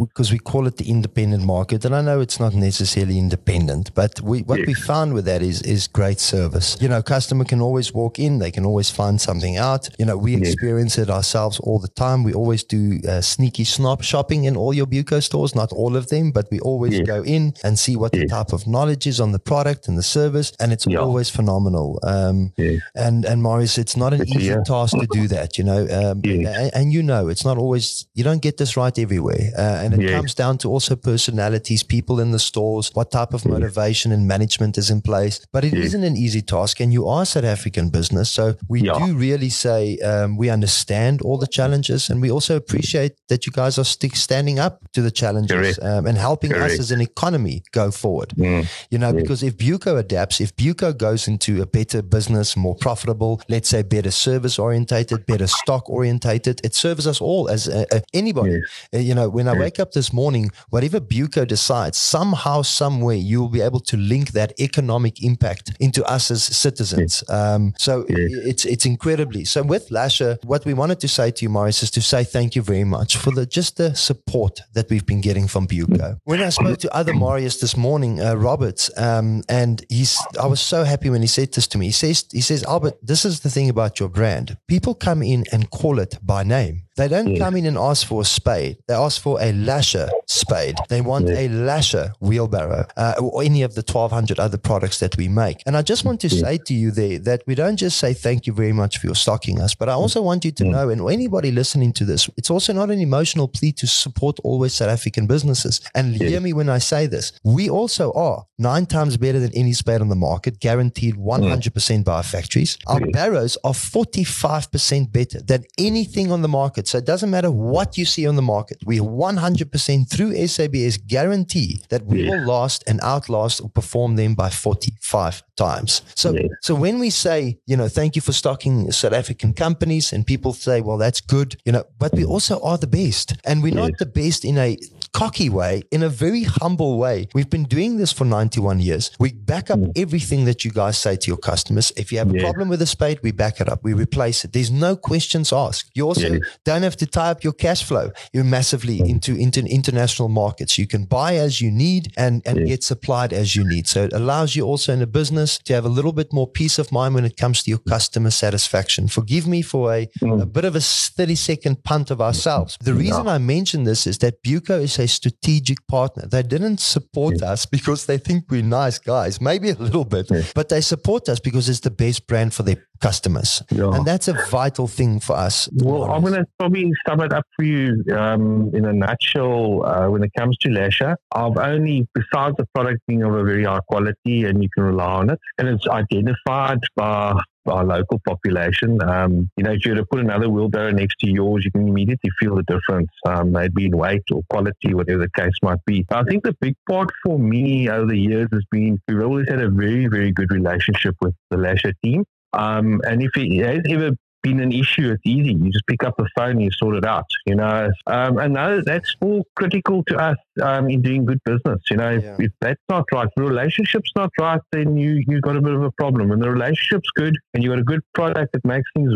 because 0.00 0.30
um, 0.30 0.32
we 0.32 0.38
call 0.38 0.66
it 0.66 0.76
the 0.76 0.88
independent 0.88 1.44
market 1.44 1.84
and 1.84 1.94
i 1.94 2.00
know 2.00 2.20
it's 2.20 2.40
not 2.40 2.54
necessarily 2.54 3.18
independent 3.18 3.94
but 3.94 4.20
we 4.20 4.40
what 4.42 4.58
yes. 4.60 4.66
we 4.66 4.74
found 4.74 5.12
with 5.12 5.24
that 5.24 5.42
is 5.42 5.62
is 5.62 5.86
great 5.86 6.20
service. 6.20 6.76
You 6.80 6.88
know 6.88 7.02
customer 7.02 7.44
can 7.44 7.60
always 7.60 7.92
walk 7.92 8.18
in 8.18 8.38
they 8.38 8.50
can 8.50 8.64
always 8.64 8.90
find 8.90 9.20
something 9.20 9.56
out. 9.56 9.88
You 9.98 10.06
know 10.06 10.16
we 10.16 10.32
yes. 10.32 10.42
experience 10.42 10.98
it 10.98 11.10
ourselves 11.10 11.60
all 11.60 11.78
the 11.78 11.88
time. 11.88 12.22
We 12.22 12.34
always 12.34 12.62
do 12.64 13.00
uh, 13.08 13.20
sneaky 13.20 13.64
snob 13.64 14.02
shopping 14.02 14.44
in 14.44 14.56
all 14.56 14.72
your 14.72 14.86
buco 14.86 15.22
stores 15.22 15.54
not 15.54 15.72
all 15.72 15.96
of 15.96 16.08
them 16.08 16.30
but 16.30 16.46
we 16.50 16.58
always 16.60 16.94
yes. 16.98 17.06
go 17.06 17.22
in 17.22 17.54
and 17.64 17.78
see 17.78 17.96
what 17.96 18.12
the 18.12 18.26
type 18.26 18.52
of 18.52 18.66
knowledge 18.66 19.06
is 19.06 19.20
on 19.20 19.32
the 19.32 19.38
product 19.38 19.88
and 19.88 19.96
the 19.98 20.02
service 20.02 20.52
and 20.60 20.72
it's 20.72 20.86
yeah. 20.86 20.98
always 20.98 21.28
phenomenal. 21.30 21.98
Um, 22.02 22.52
and 22.94 23.24
and 23.24 23.42
Marius 23.42 23.78
it's 23.78 23.96
not 23.96 24.12
an 24.12 24.22
it's 24.22 24.36
easy 24.36 24.54
task 24.64 24.96
to 24.98 25.06
do 25.10 25.28
that 25.28 25.58
you 25.58 25.64
know 25.64 25.80
um, 25.98 26.20
and, 26.46 26.70
and, 26.74 26.92
you 26.92 27.02
know 27.02 27.28
it's 27.28 27.44
not 27.44 27.58
always 27.58 28.06
you 28.14 28.24
don't 28.24 28.42
get 28.42 28.56
this 28.56 28.76
right 28.76 28.98
everywhere 28.98 29.50
uh, 29.58 29.82
and 29.82 30.00
it 30.00 30.10
comes 30.10 30.34
down 30.34 30.56
to 30.58 30.68
also 30.68 30.94
personalities 30.94 31.82
people 31.82 32.20
in 32.20 32.30
the 32.30 32.38
stores 32.38 32.90
what 32.94 33.10
type 33.10 33.34
of 33.34 33.44
motivation 33.44 34.12
and 34.12 34.26
management 34.26 34.78
is 34.78 34.90
in 34.90 35.00
place 35.00 35.44
but 35.52 35.64
it 35.64 35.72
yes. 35.72 35.92
not 35.94 36.04
an 36.04 36.16
easy 36.16 36.42
task 36.42 36.80
and 36.80 36.92
you 36.92 37.06
are 37.06 37.24
south 37.24 37.44
african 37.44 37.88
business 37.88 38.30
so 38.30 38.54
we 38.68 38.82
yeah. 38.82 38.98
do 38.98 39.16
really 39.16 39.48
say 39.48 39.98
um, 39.98 40.36
we 40.36 40.48
understand 40.48 41.22
all 41.22 41.38
the 41.38 41.46
challenges 41.46 42.08
and 42.10 42.20
we 42.20 42.30
also 42.30 42.56
appreciate 42.56 43.12
that 43.28 43.46
you 43.46 43.52
guys 43.52 43.78
are 43.78 43.84
stick 43.84 44.14
standing 44.16 44.58
up 44.58 44.80
to 44.92 45.02
the 45.02 45.10
challenges 45.10 45.78
um, 45.82 46.06
and 46.06 46.18
helping 46.18 46.50
Correct. 46.50 46.74
us 46.74 46.78
as 46.78 46.90
an 46.90 47.00
economy 47.00 47.62
go 47.72 47.90
forward 47.90 48.30
mm. 48.30 48.66
you 48.90 48.98
know 48.98 49.12
because 49.12 49.42
if 49.42 49.56
buco 49.56 49.98
adapts 49.98 50.40
if 50.40 50.54
buco 50.56 50.96
goes 50.96 51.28
into 51.28 51.62
a 51.62 51.66
better 51.66 52.02
business 52.02 52.56
more 52.56 52.74
profitable 52.74 53.40
let's 53.48 53.68
say 53.68 53.82
better 53.82 54.10
service 54.10 54.58
orientated 54.58 55.26
better 55.26 55.46
stock 55.46 55.88
orientated 55.88 56.35
it, 56.36 56.60
it 56.64 56.74
serves 56.74 57.06
us 57.06 57.20
all 57.20 57.48
as 57.48 57.68
uh, 57.68 57.84
uh, 57.92 58.00
anybody. 58.12 58.52
Yes. 58.52 58.88
Uh, 58.94 58.98
you 58.98 59.14
know, 59.14 59.28
when 59.28 59.48
I 59.48 59.58
wake 59.58 59.78
up 59.78 59.92
this 59.92 60.12
morning, 60.12 60.50
whatever 60.70 61.00
Buco 61.00 61.46
decides, 61.46 61.98
somehow, 61.98 62.62
somewhere, 62.62 63.16
you 63.16 63.40
will 63.40 63.48
be 63.48 63.60
able 63.60 63.80
to 63.80 63.96
link 63.96 64.32
that 64.32 64.52
economic 64.60 65.22
impact 65.22 65.72
into 65.80 66.04
us 66.04 66.30
as 66.30 66.42
citizens. 66.44 67.22
Yes. 67.28 67.30
Um, 67.30 67.74
so 67.78 68.04
yes. 68.08 68.30
it's 68.50 68.64
it's 68.64 68.86
incredibly. 68.86 69.44
So 69.44 69.62
with 69.62 69.90
Lasher, 69.90 70.38
what 70.44 70.64
we 70.64 70.74
wanted 70.74 71.00
to 71.00 71.08
say 71.08 71.30
to 71.30 71.44
you, 71.44 71.48
Morris, 71.48 71.82
is 71.82 71.90
to 71.92 72.02
say 72.02 72.24
thank 72.24 72.56
you 72.56 72.62
very 72.62 72.84
much 72.84 73.16
for 73.16 73.30
the 73.30 73.46
just 73.46 73.76
the 73.76 73.94
support 73.94 74.60
that 74.74 74.90
we've 74.90 75.06
been 75.06 75.20
getting 75.20 75.48
from 75.48 75.66
Buco. 75.66 76.18
When 76.24 76.42
I 76.42 76.50
spoke 76.50 76.78
to 76.80 76.94
other 76.94 77.14
Marius 77.14 77.60
this 77.60 77.76
morning, 77.76 78.20
uh, 78.20 78.34
Roberts, 78.34 78.90
um, 78.96 79.42
and 79.48 79.84
he's, 79.88 80.18
I 80.40 80.46
was 80.46 80.60
so 80.60 80.84
happy 80.84 81.10
when 81.10 81.20
he 81.20 81.26
said 81.26 81.52
this 81.52 81.66
to 81.68 81.78
me. 81.78 81.86
He 81.86 81.92
says, 81.92 82.26
he 82.32 82.40
says, 82.40 82.64
Albert, 82.64 82.98
this 83.02 83.24
is 83.24 83.40
the 83.40 83.50
thing 83.50 83.68
about 83.68 84.00
your 84.00 84.08
brand. 84.08 84.56
People 84.66 84.94
come 84.94 85.22
in 85.22 85.44
and 85.52 85.70
call 85.70 85.98
it 85.98 86.18
by 86.26 86.42
name. 86.42 86.85
They 86.96 87.08
don't 87.08 87.28
yes. 87.28 87.38
come 87.38 87.56
in 87.56 87.66
and 87.66 87.76
ask 87.76 88.06
for 88.06 88.22
a 88.22 88.24
spade. 88.24 88.78
They 88.88 88.94
ask 88.94 89.20
for 89.20 89.40
a 89.40 89.52
lasher 89.52 90.08
spade. 90.26 90.76
They 90.88 91.00
want 91.00 91.28
yes. 91.28 91.38
a 91.38 91.48
lasher 91.48 92.12
wheelbarrow 92.20 92.86
uh, 92.96 93.14
or 93.20 93.42
any 93.42 93.62
of 93.62 93.74
the 93.74 93.82
1,200 93.82 94.38
other 94.40 94.56
products 94.56 94.98
that 95.00 95.16
we 95.16 95.28
make. 95.28 95.62
And 95.66 95.76
I 95.76 95.82
just 95.82 96.04
want 96.04 96.20
to 96.22 96.28
yes. 96.28 96.40
say 96.40 96.58
to 96.58 96.74
you 96.74 96.90
there 96.90 97.18
that 97.20 97.42
we 97.46 97.54
don't 97.54 97.76
just 97.76 97.98
say 97.98 98.14
thank 98.14 98.46
you 98.46 98.52
very 98.52 98.72
much 98.72 98.98
for 98.98 99.06
your 99.06 99.14
stocking 99.14 99.60
us, 99.60 99.74
but 99.74 99.88
I 99.88 99.92
also 99.92 100.22
want 100.22 100.44
you 100.44 100.52
to 100.52 100.64
know, 100.64 100.88
and 100.88 101.00
anybody 101.10 101.50
listening 101.50 101.92
to 101.94 102.04
this, 102.04 102.30
it's 102.36 102.50
also 102.50 102.72
not 102.72 102.90
an 102.90 103.00
emotional 103.00 103.46
plea 103.46 103.72
to 103.72 103.86
support 103.86 104.38
always 104.42 104.74
South 104.74 104.88
African 104.88 105.26
businesses. 105.26 105.80
And 105.94 106.16
hear 106.16 106.40
me 106.40 106.52
when 106.52 106.68
I 106.68 106.78
say 106.78 107.06
this. 107.06 107.32
We 107.44 107.68
also 107.68 108.12
are 108.12 108.46
nine 108.58 108.86
times 108.86 109.16
better 109.16 109.38
than 109.38 109.52
any 109.54 109.72
spade 109.74 110.00
on 110.00 110.08
the 110.08 110.16
market, 110.16 110.60
guaranteed 110.60 111.16
100% 111.16 111.60
mm. 111.60 112.04
by 112.04 112.14
our 112.14 112.22
factories. 112.22 112.78
Our 112.86 113.00
barrows 113.10 113.58
are 113.64 113.72
45% 113.72 115.12
better 115.12 115.40
than 115.42 115.64
anything 115.78 116.32
on 116.32 116.42
the 116.42 116.48
market 116.48 116.85
market. 116.86 116.90
So 116.90 116.98
it 116.98 117.06
doesn't 117.06 117.30
matter 117.30 117.50
what 117.50 117.98
you 117.98 118.04
see 118.04 118.26
on 118.26 118.36
the 118.36 118.42
market. 118.42 118.78
We 118.84 118.98
100% 118.98 120.08
through 120.08 120.46
SABS 120.46 120.98
guarantee 120.98 121.80
that 121.88 122.04
we 122.06 122.22
yeah. 122.22 122.30
will 122.30 122.46
last 122.46 122.84
and 122.86 123.00
outlast 123.02 123.60
or 123.60 123.68
perform 123.68 124.16
them 124.16 124.34
by 124.34 124.50
45 124.50 125.42
times. 125.56 126.02
So, 126.14 126.32
yeah. 126.32 126.48
so 126.60 126.74
when 126.74 126.98
we 126.98 127.10
say, 127.10 127.58
you 127.66 127.76
know, 127.76 127.88
thank 127.88 128.16
you 128.16 128.22
for 128.22 128.32
stocking 128.32 128.90
South 128.92 129.12
African 129.12 129.52
companies 129.52 130.12
and 130.12 130.26
people 130.26 130.52
say, 130.52 130.80
well, 130.80 130.98
that's 130.98 131.20
good, 131.20 131.56
you 131.64 131.72
know, 131.72 131.84
but 131.98 132.12
we 132.12 132.24
also 132.24 132.60
are 132.62 132.78
the 132.78 132.86
best 132.86 133.34
and 133.44 133.62
we're 133.62 133.74
not 133.74 133.98
the 133.98 134.06
best 134.06 134.44
in 134.44 134.58
a 134.58 134.76
cocky 135.16 135.48
way, 135.48 135.82
in 135.90 136.02
a 136.02 136.10
very 136.10 136.42
humble 136.42 136.98
way. 136.98 137.26
We've 137.32 137.48
been 137.48 137.64
doing 137.64 137.96
this 137.96 138.12
for 138.12 138.26
91 138.26 138.80
years. 138.80 139.10
We 139.18 139.32
back 139.32 139.70
up 139.70 139.78
mm. 139.78 139.90
everything 139.96 140.44
that 140.44 140.62
you 140.62 140.70
guys 140.70 140.98
say 140.98 141.16
to 141.16 141.26
your 141.26 141.38
customers. 141.38 141.90
If 141.96 142.12
you 142.12 142.18
have 142.18 142.30
a 142.34 142.38
problem 142.38 142.68
with 142.68 142.82
a 142.82 142.86
spade, 142.86 143.20
we 143.22 143.32
back 143.32 143.58
it 143.58 143.66
up. 143.66 143.82
We 143.82 143.94
replace 143.94 144.44
it. 144.44 144.52
There's 144.52 144.70
no 144.70 144.94
questions 144.94 145.54
asked. 145.54 145.90
You 145.94 146.04
also 146.06 146.38
don't 146.64 146.82
have 146.82 146.96
to 146.96 147.06
tie 147.06 147.30
up 147.30 147.42
your 147.42 147.54
cash 147.54 147.82
flow. 147.82 148.10
You're 148.34 148.44
massively 148.44 148.98
mm. 148.98 149.08
into, 149.08 149.34
into 149.34 149.64
international 149.64 150.28
markets. 150.28 150.76
You 150.76 150.86
can 150.86 151.06
buy 151.06 151.36
as 151.36 151.62
you 151.62 151.70
need 151.70 152.12
and, 152.18 152.42
and 152.44 152.66
get 152.66 152.84
supplied 152.84 153.32
as 153.32 153.56
you 153.56 153.66
need. 153.66 153.88
So 153.88 154.04
it 154.04 154.12
allows 154.12 154.54
you 154.54 154.64
also 154.66 154.92
in 154.92 155.00
a 155.00 155.06
business 155.06 155.56
to 155.60 155.72
have 155.72 155.86
a 155.86 155.94
little 155.98 156.12
bit 156.12 156.30
more 156.30 156.46
peace 156.46 156.78
of 156.78 156.92
mind 156.92 157.14
when 157.14 157.24
it 157.24 157.38
comes 157.38 157.62
to 157.62 157.70
your 157.70 157.78
customer 157.78 158.30
satisfaction. 158.30 159.08
Forgive 159.08 159.46
me 159.46 159.62
for 159.62 159.94
a, 159.94 160.06
mm. 160.20 160.42
a 160.42 160.46
bit 160.46 160.66
of 160.66 160.76
a 160.76 160.80
30 160.80 161.34
second 161.36 161.84
punt 161.84 162.10
of 162.10 162.20
ourselves. 162.20 162.76
The 162.82 162.92
reason 162.92 163.26
I 163.26 163.38
mention 163.38 163.84
this 163.84 164.06
is 164.06 164.18
that 164.18 164.42
Buco 164.42 164.82
is 164.82 164.98
a 164.98 165.05
a 165.06 165.08
strategic 165.08 165.78
partner. 165.86 166.26
They 166.26 166.42
didn't 166.42 166.80
support 166.80 167.36
yeah. 167.40 167.52
us 167.52 167.66
because 167.66 168.06
they 168.06 168.18
think 168.18 168.44
we're 168.50 168.62
nice 168.62 168.98
guys, 168.98 169.40
maybe 169.40 169.70
a 169.70 169.74
little 169.74 170.04
bit, 170.04 170.26
yeah. 170.30 170.42
but 170.54 170.68
they 170.68 170.80
support 170.80 171.28
us 171.28 171.40
because 171.40 171.68
it's 171.68 171.80
the 171.80 171.90
best 171.90 172.26
brand 172.26 172.52
for 172.52 172.64
their 172.64 172.85
customers. 173.00 173.62
Yeah. 173.70 173.94
And 173.94 174.04
that's 174.04 174.28
a 174.28 174.34
vital 174.50 174.86
thing 174.86 175.20
for 175.20 175.36
us. 175.36 175.68
Well, 175.72 176.04
I'm 176.04 176.22
going 176.22 176.34
to 176.34 176.46
probably 176.58 176.90
sum 177.06 177.20
it 177.20 177.32
up 177.32 177.44
for 177.56 177.64
you 177.64 178.04
um, 178.14 178.70
in 178.74 178.84
a 178.84 178.92
nutshell. 178.92 179.84
Uh, 179.86 180.10
when 180.10 180.22
it 180.22 180.32
comes 180.36 180.56
to 180.58 180.70
Lasher, 180.70 181.16
I've 181.32 181.56
only, 181.56 182.06
besides 182.14 182.56
the 182.58 182.66
product 182.74 183.00
being 183.06 183.22
of 183.22 183.34
a 183.34 183.44
very 183.44 183.64
high 183.64 183.80
quality 183.88 184.44
and 184.44 184.62
you 184.62 184.68
can 184.74 184.84
rely 184.84 185.12
on 185.12 185.30
it, 185.30 185.38
and 185.58 185.68
it's 185.68 185.86
identified 185.88 186.78
by 186.94 187.38
our 187.68 187.84
local 187.84 188.20
population. 188.26 189.02
Um, 189.02 189.50
you 189.56 189.64
know, 189.64 189.72
if 189.72 189.84
you 189.84 189.92
were 189.92 189.98
to 189.98 190.06
put 190.06 190.20
another 190.20 190.48
wheelbarrow 190.48 190.90
next 190.90 191.16
to 191.20 191.30
yours, 191.30 191.64
you 191.64 191.70
can 191.70 191.88
immediately 191.88 192.30
feel 192.38 192.56
the 192.56 192.62
difference, 192.62 193.10
um, 193.26 193.52
maybe 193.52 193.86
in 193.86 193.96
weight 193.96 194.22
or 194.32 194.42
quality, 194.50 194.94
whatever 194.94 195.18
the 195.18 195.30
case 195.30 195.54
might 195.62 195.84
be. 195.84 196.04
I 196.10 196.22
think 196.24 196.44
the 196.44 196.56
big 196.60 196.74
part 196.88 197.10
for 197.24 197.38
me 197.38 197.88
over 197.88 198.06
the 198.06 198.18
years 198.18 198.48
has 198.52 198.62
been 198.70 199.00
we've 199.08 199.22
always 199.22 199.48
had 199.48 199.60
a 199.60 199.70
very, 199.70 200.06
very 200.06 200.32
good 200.32 200.50
relationship 200.50 201.16
with 201.20 201.34
the 201.50 201.56
Lasher 201.56 201.92
team. 202.04 202.24
Um, 202.56 203.00
and 203.04 203.22
if 203.22 203.30
it 203.36 203.64
has 203.64 203.82
ever 203.88 204.10
been 204.42 204.60
an 204.60 204.72
issue, 204.72 205.10
it's 205.10 205.22
easy. 205.24 205.54
You 205.54 205.70
just 205.70 205.86
pick 205.86 206.04
up 206.04 206.14
the 206.16 206.28
phone 206.36 206.52
and 206.52 206.62
you 206.62 206.70
sort 206.72 206.96
it 206.96 207.04
out, 207.04 207.26
you 207.46 207.56
know. 207.56 207.90
Um, 208.06 208.38
and 208.38 208.54
no, 208.54 208.80
that's 208.84 209.14
all 209.20 209.44
critical 209.56 210.04
to 210.04 210.16
us 210.16 210.36
um, 210.62 210.88
in 210.88 211.02
doing 211.02 211.24
good 211.24 211.40
business. 211.44 211.80
You 211.90 211.96
know, 211.96 212.10
yeah. 212.10 212.34
if, 212.34 212.46
if, 212.46 212.52
that's 212.60 212.82
not 212.88 213.04
right, 213.12 213.28
the 213.36 213.42
relationship's 213.42 214.12
not 214.14 214.30
right, 214.40 214.60
then 214.72 214.96
you, 214.96 215.22
you've 215.26 215.42
got 215.42 215.56
a 215.56 215.60
bit 215.60 215.74
of 215.74 215.82
a 215.82 215.90
problem. 215.92 216.28
When 216.28 216.40
the 216.40 216.50
relationship's 216.50 217.10
good 217.16 217.36
and 217.54 217.62
you've 217.62 217.72
got 217.72 217.80
a 217.80 217.84
good 217.84 218.02
product, 218.14 218.54
it 218.54 218.64
makes 218.64 218.88
things 218.94 219.12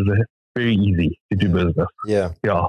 very 0.57 0.75
easy 0.75 1.19
to 1.31 1.39
do 1.39 1.49
business. 1.49 1.87
Yeah. 2.05 2.33
Yeah. 2.45 2.67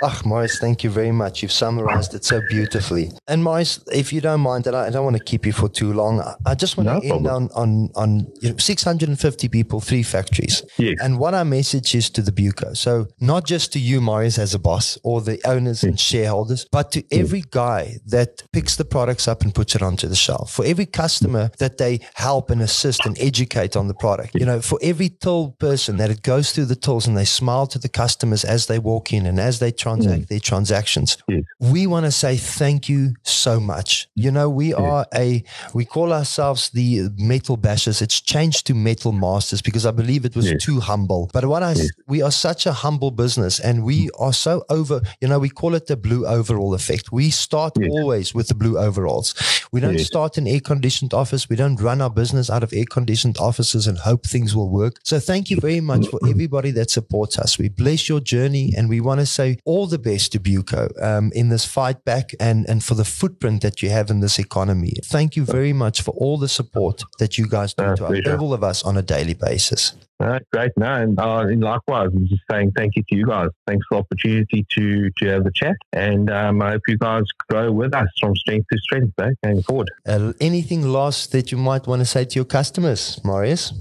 Ah, 0.00 0.20
Morris, 0.24 0.58
thank 0.60 0.84
you 0.84 0.90
very 0.90 1.10
much. 1.10 1.42
You've 1.42 1.50
summarized 1.50 2.14
it 2.14 2.24
so 2.24 2.40
beautifully. 2.48 3.10
And 3.26 3.42
Morris, 3.42 3.80
if 3.92 4.12
you 4.12 4.20
don't 4.20 4.40
mind, 4.40 4.66
and 4.68 4.76
I, 4.76 4.90
don't 4.90 5.04
want 5.04 5.16
to 5.16 5.24
keep 5.24 5.44
you 5.44 5.52
for 5.52 5.68
too 5.68 5.92
long, 5.92 6.22
I 6.46 6.54
just 6.54 6.76
want 6.76 6.88
no 6.88 7.00
to 7.00 7.06
end 7.06 7.26
on 7.26 7.48
on 7.54 7.90
on 7.96 8.26
you 8.40 8.50
know, 8.50 8.56
650 8.56 9.48
people, 9.48 9.80
three 9.80 10.04
factories. 10.04 10.62
Yes. 10.76 10.98
And 11.02 11.18
what 11.18 11.34
our 11.34 11.44
message 11.44 11.96
is 11.96 12.10
to 12.10 12.22
the 12.22 12.30
Buco. 12.30 12.76
So 12.76 13.08
not 13.20 13.44
just 13.44 13.72
to 13.72 13.80
you, 13.80 14.00
Morris, 14.00 14.38
as 14.38 14.54
a 14.54 14.58
boss 14.58 14.98
or 15.02 15.20
the 15.20 15.40
owners 15.44 15.82
yes. 15.82 15.84
and 15.84 15.94
hmm. 15.94 15.96
shareholders, 15.96 16.66
but 16.70 16.92
to 16.92 17.00
hmm. 17.00 17.20
every 17.20 17.42
guy 17.50 17.96
that 18.06 18.44
picks 18.52 18.76
the 18.76 18.84
products 18.84 19.26
up 19.26 19.42
and 19.42 19.52
puts 19.52 19.74
it 19.74 19.82
onto 19.82 20.06
the 20.06 20.16
shelf. 20.16 20.52
For 20.52 20.64
every 20.64 20.86
customer 20.86 21.46
hmm. 21.46 21.54
that 21.58 21.78
they 21.78 22.00
help 22.14 22.50
and 22.50 22.62
assist 22.62 23.04
and 23.04 23.18
educate 23.18 23.74
on 23.74 23.88
the 23.88 23.94
product. 23.94 24.36
You 24.36 24.46
know, 24.46 24.60
for 24.60 24.78
every 24.80 25.08
till 25.08 25.56
person 25.58 25.96
that 25.96 26.10
it 26.10 26.22
goes 26.22 26.52
through 26.52 26.66
the 26.66 26.76
tools 26.76 27.08
and 27.08 27.16
they 27.16 27.24
smile 27.24 27.66
to 27.66 27.80
the 27.80 27.88
customers 27.88 28.44
as 28.44 28.66
they 28.66 28.78
walk 28.78 29.12
in 29.12 29.26
and 29.26 29.40
as 29.40 29.58
they 29.58 29.72
transact 29.88 30.22
mm. 30.22 30.28
their 30.28 30.40
transactions. 30.40 31.16
Yes. 31.28 31.42
We 31.58 31.86
want 31.86 32.06
to 32.06 32.12
say 32.12 32.36
thank 32.36 32.88
you 32.88 33.14
so 33.22 33.60
much. 33.60 34.08
You 34.14 34.30
know, 34.30 34.48
we 34.48 34.68
yes. 34.68 34.78
are 34.78 35.06
a 35.14 35.42
we 35.74 35.84
call 35.84 36.12
ourselves 36.12 36.70
the 36.70 37.08
metal 37.16 37.56
bashers. 37.56 38.02
It's 38.02 38.20
changed 38.20 38.66
to 38.66 38.74
metal 38.74 39.12
masters 39.12 39.62
because 39.62 39.86
I 39.86 39.90
believe 39.90 40.24
it 40.24 40.36
was 40.36 40.50
yes. 40.50 40.64
too 40.64 40.80
humble. 40.80 41.30
But 41.32 41.44
what 41.44 41.62
I 41.62 41.74
we 42.06 42.22
are 42.22 42.30
such 42.30 42.66
a 42.66 42.72
humble 42.72 43.10
business 43.10 43.60
and 43.60 43.84
we 43.84 44.10
are 44.18 44.32
so 44.32 44.64
over, 44.68 45.00
you 45.20 45.28
know, 45.28 45.38
we 45.38 45.48
call 45.48 45.74
it 45.74 45.86
the 45.86 45.96
blue 45.96 46.26
overall 46.26 46.74
effect. 46.74 47.12
We 47.12 47.30
start 47.30 47.74
always 47.90 48.34
with 48.34 48.48
the 48.48 48.54
blue 48.54 48.78
overalls. 48.78 49.34
We 49.72 49.80
don't 49.80 49.98
start 49.98 50.38
in 50.38 50.46
air 50.46 50.60
conditioned 50.60 51.14
office. 51.14 51.48
We 51.48 51.56
don't 51.56 51.76
run 51.76 52.00
our 52.00 52.10
business 52.10 52.50
out 52.50 52.62
of 52.62 52.72
air 52.72 52.84
conditioned 52.88 53.38
offices 53.38 53.86
and 53.86 53.98
hope 53.98 54.26
things 54.26 54.54
will 54.54 54.70
work. 54.70 54.96
So 55.04 55.18
thank 55.18 55.50
you 55.50 55.60
very 55.60 55.80
much 55.80 56.06
for 56.08 56.20
everybody 56.28 56.70
that 56.72 56.90
supports 56.90 57.38
us. 57.38 57.58
We 57.58 57.68
bless 57.68 58.08
your 58.08 58.20
journey 58.20 58.72
and 58.76 58.88
we 58.88 59.00
want 59.00 59.20
to 59.20 59.26
say 59.26 59.58
all 59.64 59.77
the 59.86 59.98
best 59.98 60.32
to 60.32 60.40
Buco 60.40 60.90
um, 61.02 61.30
in 61.34 61.48
this 61.48 61.64
fight 61.64 62.04
back 62.04 62.30
and, 62.40 62.68
and 62.68 62.82
for 62.82 62.94
the 62.94 63.04
footprint 63.04 63.62
that 63.62 63.82
you 63.82 63.90
have 63.90 64.10
in 64.10 64.20
this 64.20 64.38
economy. 64.38 64.94
Thank 65.04 65.36
you 65.36 65.44
very 65.44 65.72
much 65.72 66.02
for 66.02 66.12
all 66.12 66.38
the 66.38 66.48
support 66.48 67.04
that 67.18 67.38
you 67.38 67.46
guys 67.46 67.74
do 67.74 67.96
to 67.96 68.06
us, 68.06 68.40
all 68.40 68.52
of 68.52 68.64
us 68.64 68.82
on 68.82 68.96
a 68.96 69.02
daily 69.02 69.34
basis. 69.34 69.94
Great. 70.18 70.72
No, 70.76 70.94
and, 70.94 71.18
uh, 71.20 71.38
and 71.40 71.62
likewise, 71.62 72.10
I'm 72.12 72.26
just 72.26 72.42
saying 72.50 72.72
thank 72.76 72.96
you 72.96 73.04
to 73.08 73.14
you 73.14 73.26
guys. 73.26 73.50
Thanks 73.68 73.86
for 73.88 73.96
the 73.96 74.00
opportunity 74.00 74.66
to, 74.70 75.10
to 75.10 75.26
have 75.26 75.44
the 75.44 75.52
chat. 75.54 75.76
And 75.92 76.28
um, 76.28 76.60
I 76.60 76.72
hope 76.72 76.82
you 76.88 76.98
guys 76.98 77.22
grow 77.48 77.70
with 77.70 77.94
us 77.94 78.08
from 78.20 78.34
strength 78.34 78.66
to 78.72 78.78
strength 78.78 79.12
eh, 79.20 79.30
going 79.44 79.62
forward. 79.62 79.90
Uh, 80.06 80.32
anything 80.40 80.82
last 80.82 81.30
that 81.32 81.52
you 81.52 81.58
might 81.58 81.86
want 81.86 82.00
to 82.00 82.06
say 82.06 82.24
to 82.24 82.34
your 82.34 82.44
customers, 82.44 83.20
Marius? 83.24 83.72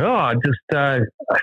Oh, 0.00 0.32
just 0.42 0.58
uh, 0.74 1.00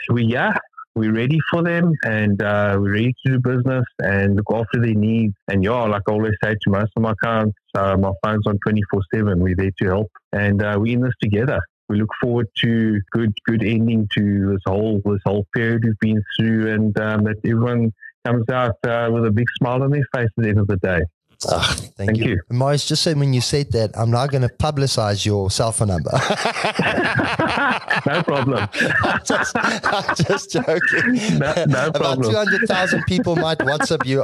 we 0.10 0.24
yeah, 0.24 0.58
we're 0.96 1.14
ready 1.14 1.38
for 1.52 1.64
them 1.64 1.94
and 2.04 2.42
uh, 2.42 2.78
we're 2.80 2.94
ready 2.94 3.16
to 3.26 3.34
do 3.34 3.40
business 3.40 3.86
and 4.00 4.36
look 4.36 4.48
after 4.54 4.82
their 4.82 4.96
needs. 4.96 5.34
And 5.48 5.64
yeah, 5.64 5.84
like 5.84 6.02
I 6.08 6.12
always 6.12 6.34
say 6.44 6.54
to 6.54 6.70
most 6.70 6.92
of 6.96 7.04
my 7.04 7.14
clients, 7.22 7.58
uh, 7.76 7.96
my 7.98 8.12
phone's 8.24 8.46
on 8.48 8.60
24 8.64 9.02
7. 9.14 9.40
We're 9.40 9.56
there 9.56 9.72
to 9.80 9.86
help 9.86 10.12
and 10.34 10.62
uh, 10.62 10.78
we're 10.80 10.94
in 10.94 11.02
this 11.02 11.14
together. 11.22 11.60
We 11.88 12.00
look 12.00 12.12
forward 12.22 12.48
to 12.58 13.02
good, 13.12 13.34
good 13.46 13.64
ending 13.64 14.08
to 14.16 14.52
this 14.52 14.62
whole 14.66 15.02
this 15.06 15.22
whole 15.26 15.46
period 15.56 15.84
we've 15.84 16.00
been 16.00 16.24
through, 16.38 16.72
and 16.72 17.00
um, 17.00 17.24
that 17.24 17.38
everyone 17.44 17.92
comes 18.24 18.48
out 18.52 18.76
uh, 18.86 19.10
with 19.12 19.26
a 19.26 19.32
big 19.32 19.48
smile 19.58 19.82
on 19.82 19.90
their 19.90 20.06
face 20.14 20.30
at 20.38 20.44
the 20.44 20.50
end 20.50 20.60
of 20.60 20.68
the 20.68 20.78
day. 20.78 21.02
Oh, 21.48 21.74
thank, 21.78 21.96
thank, 21.96 22.18
you. 22.18 22.32
you. 22.32 22.42
Morris, 22.50 22.86
just 22.86 23.02
so 23.02 23.14
when 23.14 23.32
you 23.32 23.40
said 23.40 23.72
that, 23.72 23.98
I'm 23.98 24.12
now 24.12 24.28
going 24.28 24.42
to 24.42 24.50
publicize 24.50 25.26
your 25.26 25.50
cell 25.50 25.72
phone 25.72 25.88
number. 25.88 26.12
no 28.06 28.24
problem. 28.24 28.68
I'm 29.04 29.22
just, 29.24 29.56
I'm 29.56 30.16
just 30.16 30.52
joking. 30.52 31.40
No, 31.40 31.54
no 31.66 31.88
About 31.88 32.22
200,000 32.22 33.04
people 33.08 33.38
might 33.38 33.60
WhatsApp 33.60 34.06
you. 34.06 34.18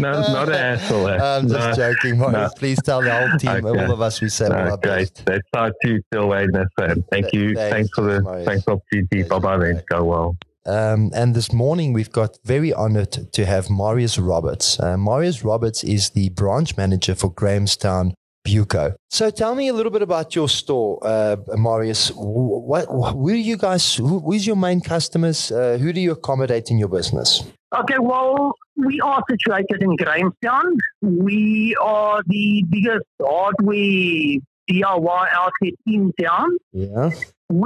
no, 0.00 0.20
not 0.20 0.48
an 0.48 0.54
hassle. 0.54 1.06
Eh? 1.06 1.16
I'm 1.16 1.48
just 1.48 1.78
no, 1.78 1.92
joking, 1.92 2.18
Morris. 2.18 2.32
No. 2.32 2.48
Please 2.56 2.82
tell 2.82 3.02
the 3.02 3.14
whole 3.14 3.38
team, 3.38 3.64
okay. 3.64 3.84
all 3.84 3.92
of 3.92 4.00
us, 4.00 4.20
we 4.20 4.28
said 4.28 4.50
no, 4.50 4.70
all 4.70 4.76
great. 4.78 5.14
That's 5.26 5.46
our 5.54 5.72
two 5.84 6.02
still 6.08 6.28
waiting. 6.28 6.66
Thank 6.76 7.32
you. 7.32 7.54
Thanks, 7.54 7.72
thanks 7.72 7.90
for 7.94 8.02
the 8.02 8.42
thanks 8.44 8.64
for 8.64 8.80
the 8.90 8.98
opportunity. 8.98 9.22
Bye 9.28 9.38
bye, 9.38 9.58
then. 9.58 9.82
Go 9.88 10.04
well. 10.04 10.36
Um, 10.66 11.10
and 11.14 11.34
this 11.34 11.52
morning, 11.52 11.92
we've 11.92 12.12
got 12.12 12.38
very 12.44 12.72
honored 12.72 13.32
to 13.32 13.46
have 13.46 13.70
Marius 13.70 14.18
Roberts. 14.18 14.78
Uh, 14.78 14.96
Marius 14.96 15.42
Roberts 15.42 15.82
is 15.82 16.10
the 16.10 16.28
branch 16.30 16.76
manager 16.76 17.14
for 17.14 17.32
Grahamstown 17.32 18.14
Buco. 18.46 18.94
So 19.10 19.30
tell 19.30 19.54
me 19.54 19.68
a 19.68 19.72
little 19.72 19.92
bit 19.92 20.02
about 20.02 20.34
your 20.34 20.48
store, 20.48 20.98
uh, 21.02 21.36
Marius. 21.56 22.10
What, 22.14 22.86
who 22.86 23.28
are 23.28 23.34
you 23.34 23.56
guys, 23.56 23.94
who, 23.94 24.20
who's 24.20 24.46
your 24.46 24.56
main 24.56 24.80
customers? 24.80 25.50
Uh, 25.50 25.78
who 25.80 25.92
do 25.92 26.00
you 26.00 26.12
accommodate 26.12 26.70
in 26.70 26.78
your 26.78 26.88
business? 26.88 27.42
Okay, 27.74 27.98
well, 27.98 28.54
we 28.76 29.00
are 29.00 29.22
situated 29.30 29.82
in 29.82 29.96
Grahamstown. 29.96 30.76
We 31.00 31.76
are 31.80 32.22
the 32.26 32.64
biggest 32.68 33.06
hardware 33.22 34.38
DIY 34.70 35.28
outlet 35.32 35.72
in 35.86 36.12
town. 36.20 36.48
Yeah 36.72 37.10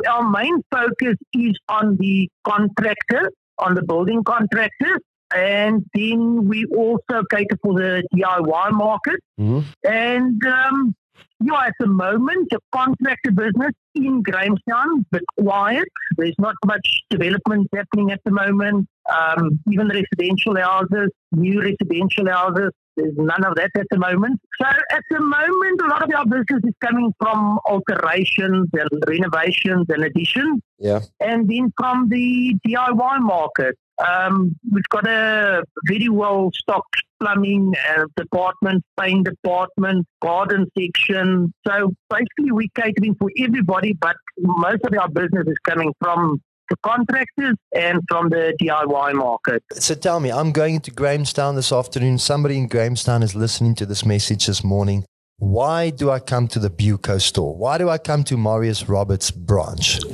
our 0.09 0.29
main 0.31 0.63
focus 0.71 1.17
is 1.35 1.59
on 1.69 1.97
the 1.97 2.29
contractor, 2.45 3.31
on 3.59 3.75
the 3.75 3.83
building 3.83 4.25
contractors, 4.25 5.01
and 5.35 5.85
then 5.95 6.49
we 6.49 6.65
also 6.77 7.23
cater 7.31 7.59
for 7.63 7.75
the 7.75 8.03
DIY 8.15 8.73
market. 8.73 9.21
Mm-hmm. 9.41 9.61
And 9.91 10.47
um, 10.47 10.95
yeah, 11.41 11.67
at 11.67 11.75
the 11.79 11.87
moment, 11.87 12.49
the 12.51 12.61
contractor 12.73 13.33
business 13.33 13.73
in 13.95 14.23
Grahamstown, 14.23 15.05
but 15.11 15.23
quiet. 15.39 15.89
There's 16.17 16.35
not 16.39 16.55
much 16.65 17.03
development 17.11 17.69
happening 17.75 18.13
at 18.13 18.21
the 18.25 18.31
moment. 18.31 18.89
Um, 19.13 19.61
even 19.71 19.89
the 19.89 20.03
residential 20.03 20.57
houses, 20.57 21.11
new 21.33 21.61
residential 21.61 22.29
houses, 22.29 22.71
there's 22.97 23.15
none 23.17 23.45
of 23.45 23.55
that 23.57 23.71
at 23.77 23.87
the 23.91 23.99
moment. 23.99 24.41
So 24.61 24.67
at 24.67 25.03
the 25.11 25.21
moment, 25.21 25.81
a 25.83 25.87
lot 25.89 26.03
of 26.03 26.15
our 26.15 26.25
business 26.25 26.63
is 26.65 26.75
coming 26.81 27.13
from 27.19 27.59
alterations 27.65 28.69
and 28.73 28.89
renovations 29.07 29.87
and 29.89 30.05
additions. 30.05 30.61
Yeah. 30.79 31.01
And 31.21 31.49
then 31.49 31.73
from 31.77 32.09
the 32.09 32.55
DIY 32.67 33.21
market. 33.21 33.77
Um, 34.05 34.57
we've 34.73 34.89
got 34.91 35.07
a 35.07 35.63
very 35.87 36.09
well 36.09 36.51
stocked 36.53 36.97
plumbing 37.21 37.75
uh, 37.89 38.07
department, 38.17 38.85
paint 39.01 39.25
department, 39.25 40.07
garden 40.21 40.67
section. 40.77 41.55
So 41.67 41.93
basically, 42.11 42.51
we're 42.51 42.69
catering 42.75 43.15
for 43.15 43.31
everybody, 43.39 43.93
but 43.93 44.17
most 44.37 44.85
of 44.85 44.99
our 44.99 45.09
business 45.09 45.47
is 45.47 45.59
coming 45.65 45.93
from 46.01 46.43
contractors 46.83 47.57
and 47.75 48.01
from 48.09 48.29
the 48.29 48.55
DIY 48.61 49.15
market. 49.15 49.63
So 49.73 49.95
tell 49.95 50.21
me, 50.21 50.31
I'm 50.31 50.53
going 50.53 50.81
to 50.81 50.91
Grahamstown 50.91 51.57
this 51.57 51.73
afternoon. 51.73 52.19
Somebody 52.19 52.59
in 52.59 52.69
Grahamstown 52.69 53.23
is 53.23 53.35
listening 53.35 53.75
to 53.77 53.87
this 53.87 54.05
message 54.05 54.47
this 54.47 54.65
morning. 54.65 55.05
Why 55.39 55.91
do 55.91 56.11
I 56.11 56.21
come 56.21 56.49
to 56.49 56.59
the 56.59 56.71
Buco 56.71 57.21
store? 57.21 57.57
Why 57.57 57.79
do 57.79 57.89
I 57.89 57.99
come 57.99 58.25
to 58.25 58.37
Marius 58.37 58.89
Roberts 58.89 59.31
branch? 59.31 59.99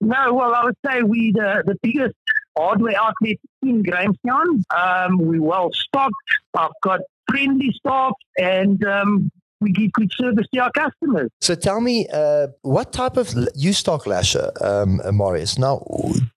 no, 0.00 0.34
well, 0.34 0.54
I 0.54 0.64
would 0.64 0.76
say 0.84 1.02
we 1.02 1.32
the, 1.32 1.62
the 1.64 1.76
biggest 1.82 2.14
hardware 2.56 2.96
outlet 2.98 3.36
in 3.62 3.82
Grahamstown. 3.82 4.64
Um, 4.76 5.18
we're 5.18 5.40
well 5.40 5.70
stocked. 5.72 6.14
I've 6.54 6.70
got 6.82 7.00
friendly 7.30 7.72
staff 7.72 8.14
and 8.36 8.84
um, 8.84 9.30
we 9.60 9.72
give 9.72 9.92
good 9.92 10.10
service 10.16 10.46
to 10.54 10.60
our 10.60 10.70
customers. 10.72 11.30
So 11.40 11.54
tell 11.54 11.80
me, 11.80 12.06
uh, 12.12 12.48
what 12.62 12.92
type 12.92 13.16
of 13.16 13.32
you 13.54 13.72
stock 13.72 14.06
Lasher, 14.06 14.52
um, 14.60 15.00
Marius? 15.12 15.58
Now, 15.58 15.84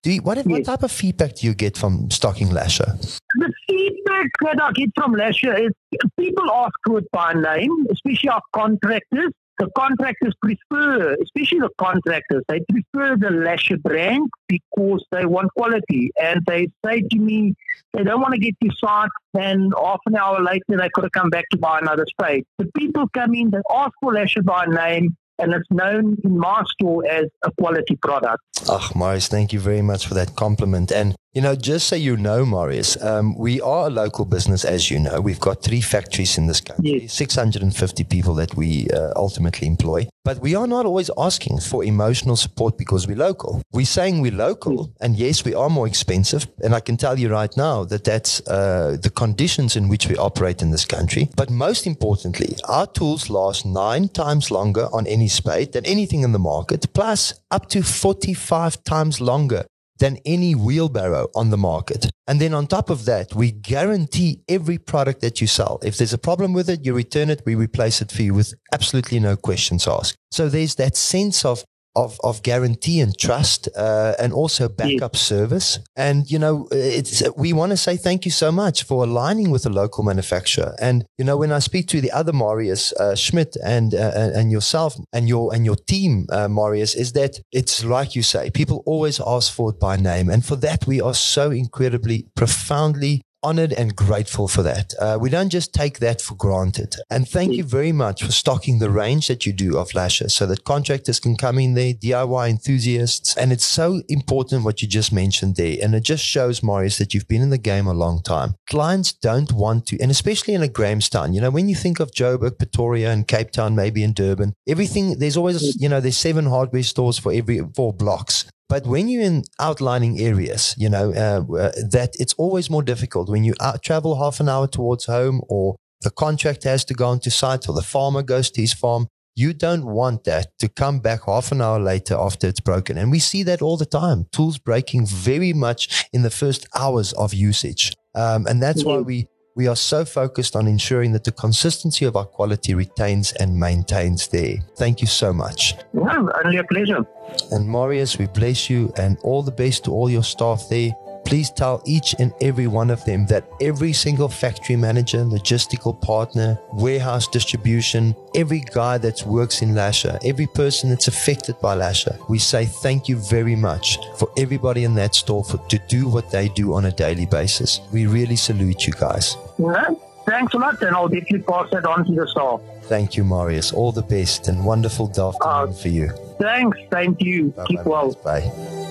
do 0.04 0.12
you, 0.12 0.22
what, 0.22 0.38
yes. 0.38 0.46
what 0.48 0.66
type 0.66 0.84
of 0.84 0.92
feedback 0.92 1.36
do 1.36 1.48
you 1.48 1.54
get 1.54 1.78
from 1.78 2.10
stocking 2.10 2.50
Lasher? 2.50 2.98
The 3.36 3.54
feedback 3.68 4.28
that 4.42 4.62
I 4.62 4.72
get 4.74 4.90
from 4.96 5.14
Lasher 5.14 5.56
is 5.56 5.72
people 6.20 6.52
ask 6.52 6.74
for 6.86 7.00
it 7.00 7.12
by 7.12 7.34
name, 7.34 7.88
especially 7.92 8.30
our 8.30 8.42
contractors 8.54 9.32
the 9.62 9.70
contractors 9.78 10.34
prefer, 10.42 11.16
especially 11.22 11.60
the 11.60 11.70
contractors, 11.78 12.44
they 12.48 12.62
prefer 12.72 13.16
the 13.16 13.30
Lasher 13.30 13.78
brand 13.78 14.28
because 14.48 15.06
they 15.12 15.26
want 15.26 15.54
quality. 15.56 16.12
And 16.20 16.42
they 16.48 16.68
say 16.84 17.02
to 17.02 17.20
me, 17.20 17.54
they 17.94 18.04
don't 18.04 18.22
want 18.22 18.34
to 18.34 18.40
get 18.40 18.56
to 18.64 18.72
site 18.78 19.10
and 19.36 19.72
half 19.78 20.00
an 20.08 20.16
hour 20.16 20.42
later 20.42 20.64
they 20.70 20.90
could 20.94 21.04
have 21.04 21.12
come 21.12 21.30
back 21.30 21.46
to 21.52 21.58
buy 21.60 21.78
another 21.80 22.08
spade. 22.10 22.44
The 22.58 22.72
people 22.76 23.08
come 23.14 23.36
in, 23.36 23.52
they 23.52 23.60
ask 23.72 23.92
for 24.02 24.14
Lasher 24.14 24.42
by 24.42 24.66
name, 24.66 25.16
and 25.38 25.54
it's 25.54 25.70
known 25.70 26.18
in 26.24 26.40
my 26.40 26.64
store 26.72 27.06
as 27.06 27.26
a 27.46 27.52
quality 27.60 27.96
product. 27.98 28.42
Ah, 28.68 28.90
Marius, 28.96 29.28
thank 29.28 29.54
you 29.54 29.60
very 29.60 29.84
much 29.84 30.08
for 30.08 30.16
that 30.16 30.36
compliment. 30.36 30.92
And 30.92 31.16
you 31.34 31.42
know, 31.42 31.56
just 31.56 31.88
so 31.88 31.96
you 31.96 32.18
know, 32.18 32.46
Marius, 32.46 33.02
um, 33.02 33.38
we 33.38 33.62
are 33.62 33.88
a 33.88 33.90
local 33.90 34.26
business, 34.26 34.66
as 34.66 34.92
you 34.92 35.00
know. 35.00 35.22
We've 35.22 35.40
got 35.40 35.64
three 35.64 35.80
factories 35.80 36.38
in 36.38 36.48
this 36.48 36.60
country, 36.60 37.04
yes. 37.04 37.14
650 37.14 38.04
people 38.04 38.34
that 38.36 38.56
we 38.56 38.90
uh, 38.90 39.14
ultimately 39.16 39.66
employ. 39.66 40.08
But 40.26 40.40
we 40.40 40.56
are 40.56 40.68
not 40.68 40.86
always 40.86 41.10
asking 41.18 41.62
for 41.62 41.86
emotional 41.86 42.36
support 42.36 42.78
because 42.78 43.08
we're 43.08 43.16
local. 43.16 43.62
We're 43.72 43.86
saying 43.86 44.20
we're 44.20 44.34
local, 44.34 44.88
yes. 44.88 44.98
and 45.00 45.16
yes, 45.16 45.46
we 45.46 45.56
are 45.56 45.70
more 45.70 45.88
expensive. 45.88 46.48
And 46.62 46.76
I 46.76 46.82
can 46.82 46.98
tell 46.98 47.18
you 47.18 47.30
right 47.30 47.56
now 47.56 47.86
that 47.86 48.04
that's 48.04 48.46
uh, 48.48 48.98
the 49.02 49.10
conditions 49.10 49.78
in 49.78 49.88
which 49.88 50.08
we 50.08 50.18
operate 50.18 50.62
in 50.62 50.72
this 50.72 50.84
country. 50.84 51.30
But 51.38 51.50
most 51.50 51.88
importantly, 51.88 52.58
our 52.68 52.88
tools 52.88 53.30
last 53.30 53.66
nine 53.66 54.10
times 54.10 54.52
longer 54.52 54.90
on 54.92 55.08
any 55.08 55.30
spade 55.30 55.72
than 55.72 55.86
anything 55.86 56.24
in 56.24 56.34
the 56.34 56.40
market, 56.40 56.94
plus 56.94 57.36
up 57.52 57.70
to 57.70 57.84
45 57.84 58.84
times 58.84 59.22
longer 59.22 59.66
than 60.02 60.18
any 60.26 60.56
wheelbarrow 60.56 61.28
on 61.36 61.52
the 61.52 61.58
market. 61.58 62.10
And 62.28 62.42
then 62.42 62.54
on 62.56 62.66
top 62.66 62.90
of 62.90 63.06
that, 63.06 63.36
we 63.36 63.52
guarantee 63.52 64.42
every 64.50 64.80
product 64.80 65.22
that 65.22 65.40
you 65.40 65.48
sell. 65.48 65.80
If 65.84 65.98
there's 65.98 66.12
a 66.12 66.18
problem 66.18 66.54
with 66.54 66.70
it, 66.70 66.84
you 66.84 66.94
return 66.94 67.30
it, 67.30 67.44
we 67.46 67.54
replace 67.54 68.02
it 68.02 68.12
for 68.12 68.24
you 68.24 68.34
with 68.34 68.54
absolutely 68.74 69.20
no 69.20 69.36
questions 69.36 69.88
asked. 69.88 70.18
So 70.32 70.50
there's 70.50 70.76
that 70.76 70.98
sense 70.98 71.46
of 71.46 71.64
of, 71.96 72.20
of 72.24 72.44
guarantee 72.44 73.02
and 73.02 73.18
trust 73.18 73.68
uh, 73.76 74.14
and 74.20 74.34
also 74.34 74.70
backup 74.70 75.14
yes. 75.14 75.22
service. 75.22 75.80
And, 75.96 76.30
you 76.30 76.40
know, 76.40 76.68
it's, 76.72 77.24
we 77.36 77.54
want 77.54 77.72
to 77.72 77.78
say 77.78 77.98
thank 77.98 78.26
you 78.26 78.32
so 78.32 78.52
much 78.52 78.84
for 78.84 79.04
aligning 79.04 79.52
with 79.52 79.66
a 79.66 79.70
local 79.70 80.04
manufacturer. 80.04 80.76
And, 80.80 81.06
you 81.18 81.26
know, 81.26 81.38
when 81.38 81.52
I 81.52 81.60
speak 81.60 81.88
to 81.88 82.02
the 82.02 82.12
other 82.12 82.34
Marius 82.34 82.94
uh, 82.94 83.16
Schmidt 83.16 83.56
and, 83.64 83.94
uh, 83.94 84.32
and 84.34 84.52
yourself 84.52 84.96
and 85.12 85.28
your, 85.28 85.54
and 85.54 85.66
your 85.66 85.76
team, 85.76 86.28
uh, 86.32 86.48
Marius, 86.48 86.96
is 86.96 87.14
that 87.14 87.40
it's 87.52 87.84
like 87.84 88.16
you 88.16 88.24
say, 88.24 88.50
people 88.50 88.84
always 88.86 89.20
ask 89.26 89.54
for 89.54 89.72
it 89.72 89.80
by 89.80 89.98
name. 89.98 90.30
And 90.30 90.46
for 90.46 90.56
that, 90.58 90.88
we 90.88 91.02
are 91.02 91.14
so 91.14 91.52
incredibly, 91.52 92.28
profoundly 92.36 93.22
honored 93.44 93.74
and 93.74 93.96
grateful 93.96 94.48
for 94.48 94.64
that. 94.64 94.94
Uh, 95.00 95.18
we 95.20 95.30
don't 95.30 95.50
just 95.50 95.74
take 95.74 96.00
that 96.00 96.22
for 96.22 96.36
granted. 96.36 96.96
And 97.10 97.28
thank 97.28 97.54
you 97.54 97.64
very 97.64 97.92
much 97.92 98.24
for 98.24 98.32
stocking 98.32 98.80
the 98.80 98.90
range 98.90 99.28
that 99.28 99.46
you 99.46 99.54
do 99.54 99.78
of 99.78 99.94
lashes 99.94 100.34
so 100.34 100.46
that 100.48 100.64
contractors 100.64 101.20
can 101.20 101.36
come 101.36 101.58
in 101.60 101.74
there, 101.74 101.94
DIY 101.94 102.50
enthusiasts. 102.50 103.36
And 103.36 103.52
it's 103.52 103.66
so 103.66 104.02
important 104.10 104.64
what 104.64 104.82
you 104.82 104.88
just 104.88 105.12
mentioned 105.12 105.56
there. 105.56 105.78
And 105.82 105.96
it 105.96 106.04
just 106.04 106.24
shows, 106.24 106.64
Marius, 106.64 106.98
that 106.98 107.14
you've 107.14 107.28
been 107.28 107.42
in 107.42 107.50
the 107.50 107.58
game 107.58 107.88
a 107.88 107.94
long 107.94 108.22
time. 108.22 108.56
Clients 108.70 109.14
don't 109.14 109.52
want 109.52 109.88
to, 109.88 110.00
and 110.00 110.12
especially 110.12 110.54
in 110.54 110.62
a 110.62 110.68
Grahamstown, 110.68 111.34
you 111.34 111.42
know, 111.42 111.50
when 111.50 111.70
you 111.70 111.76
think 111.76 112.00
of 112.00 112.12
Joburg, 112.12 112.58
Pretoria, 112.58 113.12
and 113.12 113.28
Cape 113.28 113.52
Town, 113.52 113.76
maybe 113.76 114.04
in 114.04 114.14
Durban, 114.14 114.54
everything, 114.68 115.20
there's 115.20 115.38
always, 115.38 115.82
you 115.82 115.90
know, 115.90 116.00
there's 116.00 116.18
seven 116.18 116.46
hardware 116.46 116.84
stores 116.84 117.18
for 117.18 117.32
every 117.34 117.60
four 117.76 117.94
blocks. 117.94 118.46
But 118.72 118.88
when 118.88 119.10
you're 119.10 119.22
in 119.22 119.44
outlining 119.60 120.22
areas, 120.22 120.74
you 120.78 120.88
know, 120.88 121.12
uh, 121.12 121.44
uh, 121.54 121.72
that 121.92 122.12
it's 122.18 122.34
always 122.36 122.70
more 122.70 122.82
difficult 122.82 123.28
when 123.28 123.44
you 123.44 123.54
out- 123.60 123.84
travel 123.84 124.16
half 124.16 124.40
an 124.40 124.48
hour 124.48 124.66
towards 124.66 125.08
home 125.08 125.42
or 125.50 125.76
the 126.04 126.10
contractor 126.10 126.70
has 126.70 126.86
to 126.86 126.94
go 126.94 127.10
onto 127.10 127.30
site 127.30 127.68
or 127.68 127.76
the 127.76 127.82
farmer 127.82 128.24
goes 128.24 128.50
to 128.52 128.62
his 128.62 128.74
farm. 128.74 129.08
You 129.36 129.52
don't 129.52 129.86
want 129.86 130.24
that 130.24 130.58
to 130.60 130.70
come 130.70 131.00
back 131.00 131.26
half 131.26 131.52
an 131.52 131.60
hour 131.60 131.82
later 131.82 132.16
after 132.18 132.48
it's 132.48 132.62
broken. 132.62 132.98
And 132.98 133.12
we 133.12 133.20
see 133.20 133.44
that 133.44 133.62
all 133.62 133.76
the 133.76 133.86
time. 133.86 134.28
Tools 134.32 134.58
breaking 134.58 135.06
very 135.06 135.52
much 135.52 136.06
in 136.14 136.22
the 136.22 136.32
first 136.32 136.66
hours 136.74 137.12
of 137.12 137.34
usage. 137.34 137.92
Um, 138.16 138.48
and 138.48 138.64
that's 138.64 138.84
mm-hmm. 138.84 138.90
why 138.90 139.02
we 139.02 139.28
we 139.56 139.68
are 139.68 139.76
so 139.76 140.06
focused 140.06 140.56
on 140.56 140.68
ensuring 140.68 141.12
that 141.12 141.24
the 141.24 141.32
consistency 141.32 142.06
of 142.06 142.16
our 142.16 142.26
quality 142.26 142.74
retains 142.74 143.34
and 143.34 143.60
maintains 143.60 144.28
there. 144.28 144.58
Thank 144.78 145.02
you 145.02 145.08
so 145.08 145.34
much. 145.34 145.76
Well, 145.94 146.30
only 146.44 146.58
a 146.58 146.64
pleasure. 146.64 147.06
And 147.52 147.68
Marius, 147.68 148.18
we 148.18 148.28
bless 148.28 148.70
you 148.70 148.94
and 148.98 149.18
all 149.24 149.44
the 149.44 149.52
best 149.52 149.86
to 149.86 149.92
all 149.92 150.10
your 150.10 150.24
staff 150.24 150.64
there. 150.70 150.92
Please 151.26 151.50
tell 151.50 151.82
each 151.86 152.16
and 152.20 152.34
every 152.42 152.68
one 152.68 152.90
of 152.90 153.04
them 153.06 153.26
that 153.28 153.48
every 153.62 153.94
single 153.94 154.28
factory 154.28 154.76
manager, 154.76 155.20
logistical 155.20 156.00
partner, 156.02 156.60
warehouse 156.74 157.28
distribution, 157.28 158.16
every 158.36 158.62
guy 158.74 158.98
that 158.98 159.24
works 159.26 159.62
in 159.62 159.76
Lasher, 159.76 160.20
every 160.26 160.48
person 160.48 160.90
that's 160.90 161.08
affected 161.08 161.60
by 161.62 161.76
Lasher, 161.76 162.18
we 162.30 162.40
say 162.40 162.66
thank 162.66 163.08
you 163.08 163.18
very 163.18 163.56
much 163.56 163.98
for 164.18 164.32
everybody 164.38 164.84
in 164.84 164.96
that 164.96 165.16
store 165.16 165.44
for, 165.44 165.58
to 165.70 165.80
do 165.88 166.08
what 166.08 166.32
they 166.32 166.50
do 166.50 166.74
on 166.74 166.86
a 166.86 166.92
daily 166.92 167.26
basis. 167.26 167.82
We 167.92 168.08
really 168.08 168.36
salute 168.36 168.88
you 168.88 168.94
guys. 168.94 169.38
Yeah, 169.58 169.92
thanks 170.26 170.54
a 170.54 170.58
lot, 170.58 170.82
and 170.82 170.96
I'll 170.96 171.08
definitely 171.08 171.44
pass 171.44 171.70
that 171.72 171.86
on 171.86 172.06
to 172.06 172.12
the 172.14 172.28
staff. 172.28 172.62
Thank 172.84 173.16
you, 173.16 173.24
Marius. 173.24 173.72
All 173.72 173.92
the 173.92 174.02
best 174.02 174.48
and 174.48 174.66
wonderful 174.66 175.08
afternoon 175.08 175.36
uh, 175.42 175.72
for 175.72 175.88
you. 175.88 176.10
Thanks. 176.40 176.78
Thank 176.90 177.22
you. 177.22 177.50
Bye 177.50 177.66
Keep 177.68 177.86
well. 177.86 178.14
Bye. 178.24 178.91